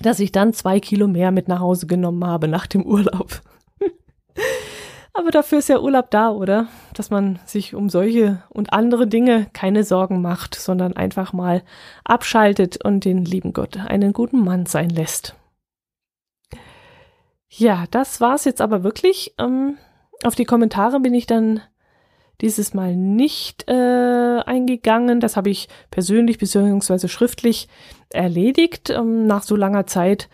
dass 0.00 0.20
ich 0.20 0.30
dann 0.30 0.52
zwei 0.52 0.78
Kilo 0.78 1.08
mehr 1.08 1.32
mit 1.32 1.48
nach 1.48 1.58
Hause 1.58 1.88
genommen 1.88 2.24
habe 2.24 2.46
nach 2.46 2.68
dem 2.68 2.86
Urlaub. 2.86 3.42
Aber 5.18 5.32
dafür 5.32 5.58
ist 5.58 5.68
ja 5.68 5.80
Urlaub 5.80 6.12
da, 6.12 6.30
oder? 6.30 6.68
Dass 6.94 7.10
man 7.10 7.40
sich 7.44 7.74
um 7.74 7.90
solche 7.90 8.40
und 8.50 8.72
andere 8.72 9.08
Dinge 9.08 9.48
keine 9.52 9.82
Sorgen 9.82 10.22
macht, 10.22 10.54
sondern 10.54 10.96
einfach 10.96 11.32
mal 11.32 11.64
abschaltet 12.04 12.84
und 12.84 13.04
den 13.04 13.24
lieben 13.24 13.52
Gott 13.52 13.78
einen 13.78 14.12
guten 14.12 14.44
Mann 14.44 14.66
sein 14.66 14.90
lässt. 14.90 15.34
Ja, 17.48 17.86
das 17.90 18.20
war's 18.20 18.44
jetzt 18.44 18.60
aber 18.60 18.84
wirklich. 18.84 19.34
Ähm, 19.38 19.76
auf 20.22 20.36
die 20.36 20.44
Kommentare 20.44 21.00
bin 21.00 21.14
ich 21.14 21.26
dann 21.26 21.62
dieses 22.40 22.72
Mal 22.72 22.94
nicht 22.94 23.68
äh, 23.68 24.38
eingegangen. 24.46 25.18
Das 25.18 25.36
habe 25.36 25.50
ich 25.50 25.68
persönlich 25.90 26.38
bzw. 26.38 27.08
schriftlich 27.08 27.66
erledigt 28.10 28.90
ähm, 28.90 29.26
nach 29.26 29.42
so 29.42 29.56
langer 29.56 29.88
Zeit 29.88 30.28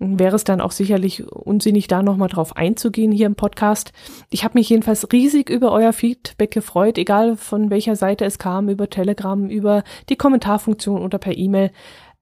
wäre 0.00 0.34
es 0.34 0.44
dann 0.44 0.62
auch 0.62 0.72
sicherlich 0.72 1.30
unsinnig, 1.30 1.86
da 1.86 2.02
nochmal 2.02 2.28
drauf 2.28 2.56
einzugehen 2.56 3.12
hier 3.12 3.26
im 3.26 3.34
Podcast. 3.34 3.92
Ich 4.30 4.44
habe 4.44 4.58
mich 4.58 4.70
jedenfalls 4.70 5.12
riesig 5.12 5.50
über 5.50 5.72
euer 5.72 5.92
Feedback 5.92 6.50
gefreut, 6.50 6.96
egal 6.96 7.36
von 7.36 7.70
welcher 7.70 7.96
Seite 7.96 8.24
es 8.24 8.38
kam, 8.38 8.70
über 8.70 8.88
Telegram, 8.88 9.48
über 9.50 9.84
die 10.08 10.16
Kommentarfunktion 10.16 11.02
oder 11.02 11.18
per 11.18 11.36
E-Mail. 11.36 11.70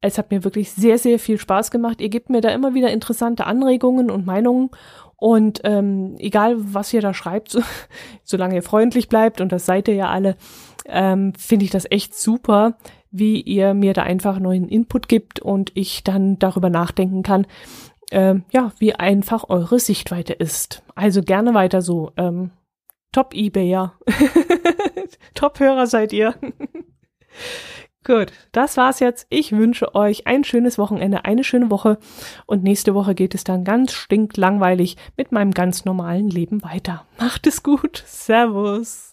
Es 0.00 0.18
hat 0.18 0.30
mir 0.32 0.44
wirklich 0.44 0.72
sehr, 0.72 0.98
sehr 0.98 1.20
viel 1.20 1.38
Spaß 1.38 1.70
gemacht. 1.70 2.00
Ihr 2.00 2.08
gebt 2.08 2.30
mir 2.30 2.40
da 2.40 2.50
immer 2.50 2.74
wieder 2.74 2.90
interessante 2.90 3.46
Anregungen 3.46 4.10
und 4.10 4.26
Meinungen. 4.26 4.70
Und 5.16 5.60
ähm, 5.64 6.14
egal, 6.18 6.54
was 6.58 6.92
ihr 6.92 7.00
da 7.00 7.14
schreibt, 7.14 7.50
so, 7.50 7.60
solange 8.24 8.56
ihr 8.56 8.62
freundlich 8.62 9.08
bleibt, 9.08 9.40
und 9.40 9.52
das 9.52 9.66
seid 9.66 9.88
ihr 9.88 9.94
ja 9.94 10.08
alle, 10.08 10.36
ähm, 10.86 11.32
finde 11.36 11.64
ich 11.64 11.70
das 11.70 11.90
echt 11.90 12.14
super, 12.14 12.76
wie 13.10 13.40
ihr 13.40 13.74
mir 13.74 13.94
da 13.94 14.02
einfach 14.02 14.38
neuen 14.38 14.68
Input 14.68 15.08
gibt 15.08 15.40
und 15.40 15.72
ich 15.74 16.04
dann 16.04 16.38
darüber 16.38 16.70
nachdenken 16.70 17.22
kann, 17.22 17.46
äh, 18.10 18.36
ja, 18.52 18.72
wie 18.78 18.94
einfach 18.94 19.48
eure 19.48 19.78
Sichtweite 19.78 20.32
ist. 20.32 20.82
Also 20.94 21.22
gerne 21.22 21.54
weiter 21.54 21.82
so. 21.82 22.12
Ähm, 22.16 22.50
Top 23.12 23.34
Ebayer. 23.34 23.94
Top 25.34 25.60
Hörer 25.60 25.86
seid 25.86 26.12
ihr. 26.12 26.34
Gut, 28.04 28.32
das 28.52 28.76
war's 28.76 29.00
jetzt. 29.00 29.26
Ich 29.28 29.52
wünsche 29.52 29.94
euch 29.94 30.26
ein 30.26 30.44
schönes 30.44 30.78
Wochenende, 30.78 31.24
eine 31.24 31.44
schöne 31.44 31.70
Woche 31.70 31.98
und 32.46 32.62
nächste 32.62 32.94
Woche 32.94 33.14
geht 33.14 33.34
es 33.34 33.44
dann 33.44 33.64
ganz 33.64 33.92
stinklangweilig 33.92 34.96
mit 35.16 35.30
meinem 35.32 35.50
ganz 35.50 35.84
normalen 35.84 36.28
Leben 36.28 36.62
weiter. 36.62 37.04
Macht 37.18 37.46
es 37.46 37.62
gut. 37.62 38.02
Servus. 38.06 39.07